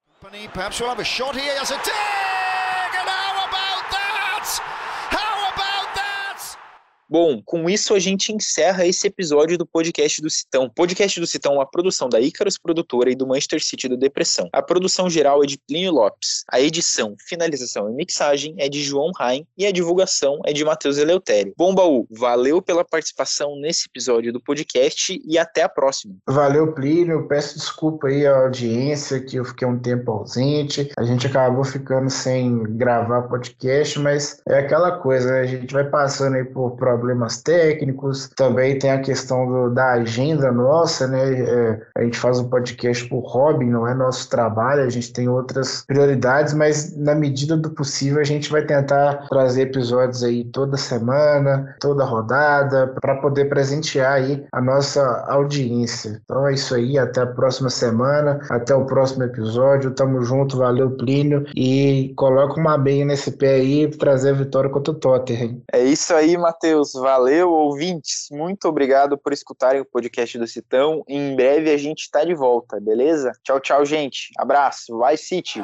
Perhaps 0.53 0.81
we'll 0.81 0.91
have 0.91 1.01
a 1.01 1.05
shot 1.05 1.37
here. 1.37 2.24
Bom, 7.15 7.41
com 7.45 7.71
isso 7.71 7.95
a 7.95 8.01
gente 8.01 8.33
encerra 8.33 8.85
esse 8.85 9.07
episódio 9.07 9.57
do 9.57 9.65
podcast 9.65 10.21
do 10.21 10.29
Citão. 10.29 10.69
Podcast 10.69 11.21
do 11.21 11.29
Citão 11.29 11.53
é 11.53 11.59
uma 11.59 11.71
produção 11.71 12.09
da 12.09 12.21
Icarus 12.21 12.59
Produtora 12.59 13.09
e 13.09 13.15
do 13.15 13.25
Manchester 13.25 13.63
City 13.63 13.87
do 13.87 13.97
Depressão. 13.97 14.49
A 14.53 14.61
produção 14.61 15.09
geral 15.09 15.45
é 15.45 15.47
de 15.47 15.57
Plínio 15.57 15.93
Lopes. 15.93 16.43
A 16.51 16.61
edição, 16.61 17.15
finalização 17.21 17.89
e 17.89 17.95
mixagem 17.95 18.57
é 18.59 18.69
de 18.69 18.83
João 18.83 19.13
Rain 19.17 19.47
e 19.57 19.65
a 19.65 19.71
divulgação 19.71 20.41
é 20.45 20.53
de 20.53 20.65
Matheus 20.65 20.99
Eleutério. 20.99 21.55
Bom, 21.57 21.73
Baú, 21.73 22.05
valeu 22.11 22.61
pela 22.61 22.85
participação 22.85 23.55
nesse 23.61 23.87
episódio 23.89 24.33
do 24.33 24.41
podcast 24.41 25.17
e 25.25 25.39
até 25.39 25.63
a 25.63 25.69
próxima. 25.69 26.17
Valeu, 26.27 26.73
Plínio. 26.73 27.29
Peço 27.29 27.57
desculpa 27.57 28.09
aí 28.09 28.27
à 28.27 28.39
audiência 28.39 29.21
que 29.21 29.37
eu 29.37 29.45
fiquei 29.45 29.69
um 29.69 29.79
tempo 29.79 30.11
ausente. 30.11 30.91
A 30.99 31.05
gente 31.05 31.29
acabou 31.29 31.63
ficando 31.63 32.11
sem 32.11 32.65
gravar 32.77 33.23
podcast, 33.29 34.01
mas 34.01 34.41
é 34.49 34.59
aquela 34.59 34.99
coisa, 34.99 35.31
né? 35.31 35.41
A 35.43 35.47
gente 35.47 35.73
vai 35.73 35.85
passando 35.85 36.35
aí 36.35 36.45
por 36.45 36.73
problemas 36.73 37.04
problemas 37.05 37.43
técnicos, 37.43 38.31
também 38.35 38.79
tem 38.79 38.91
a 38.91 39.01
questão 39.01 39.47
do, 39.47 39.71
da 39.71 39.93
agenda 39.93 40.51
nossa, 40.51 41.07
né? 41.07 41.33
É, 41.39 41.81
a 41.99 42.03
gente 42.03 42.19
faz 42.19 42.39
um 42.39 42.49
podcast 42.49 43.07
por 43.09 43.21
hobby, 43.21 43.67
não 43.67 43.87
é 43.87 43.95
nosso 43.95 44.31
trabalho, 44.31 44.83
a 44.83 44.89
gente 44.89 45.13
tem 45.13 45.29
outras 45.29 45.85
prioridades, 45.87 46.55
mas 46.55 46.97
na 46.97 47.15
medida 47.15 47.57
do 47.59 47.71
possível 47.71 48.21
a 48.21 48.25
gente 48.25 48.51
vai 48.51 48.63
tentar 48.63 49.27
trazer 49.29 49.63
episódios 49.63 50.25
aí 50.25 50.45
toda 50.45 50.79
semana, 50.79 51.77
toda 51.79 52.05
rodada, 52.05 52.95
para 53.01 53.17
poder 53.17 53.51
presentear 53.51 54.15
aí 54.15 54.47
a 54.51 54.63
nossa 54.63 55.03
audiência. 55.29 56.23
Então 56.25 56.49
é 56.49 56.55
isso 56.55 56.75
aí, 56.75 56.97
até 56.99 57.21
a 57.21 57.27
próxima 57.27 57.69
semana, 57.69 58.41
até 58.49 58.75
o 58.75 58.87
próximo 58.87 59.25
episódio, 59.25 59.91
tamo 59.91 60.23
junto, 60.23 60.57
valeu 60.57 60.91
Plínio, 60.93 61.45
e 61.55 62.15
coloca 62.17 62.59
uma 62.59 62.79
bem 62.79 63.05
nesse 63.05 63.33
pé 63.33 63.57
aí, 63.57 63.89
trazer 63.89 64.31
a 64.31 64.35
vitória 64.35 64.71
contra 64.71 64.93
o 64.93 64.97
Tottenham. 64.97 65.61
É 65.71 65.83
isso 65.85 66.15
aí, 66.15 66.37
Matheus. 66.39 66.94
Valeu, 66.95 67.51
ouvintes. 67.51 68.29
Muito 68.31 68.69
obrigado 68.69 69.19
por 69.19 69.33
escutarem 69.33 69.81
o 69.81 69.85
podcast 69.85 70.39
do 70.39 70.47
Citão. 70.47 71.03
Em 71.09 71.35
breve 71.35 71.71
a 71.71 71.77
gente 71.77 72.03
está 72.03 72.25
de 72.25 72.35
volta, 72.35 72.81
beleza? 72.81 73.33
Tchau, 73.43 73.61
tchau, 73.61 73.85
gente. 73.85 74.31
Abraço. 74.39 74.97
Vai, 74.99 75.17
City. 75.17 75.63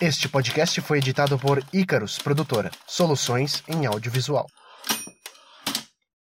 Este 0.00 0.28
podcast 0.30 0.80
foi 0.80 0.96
editado 0.96 1.38
por 1.38 1.62
Icarus 1.72 2.18
Produtora, 2.18 2.70
soluções 2.86 3.62
em 3.68 3.84
audiovisual. 3.84 4.46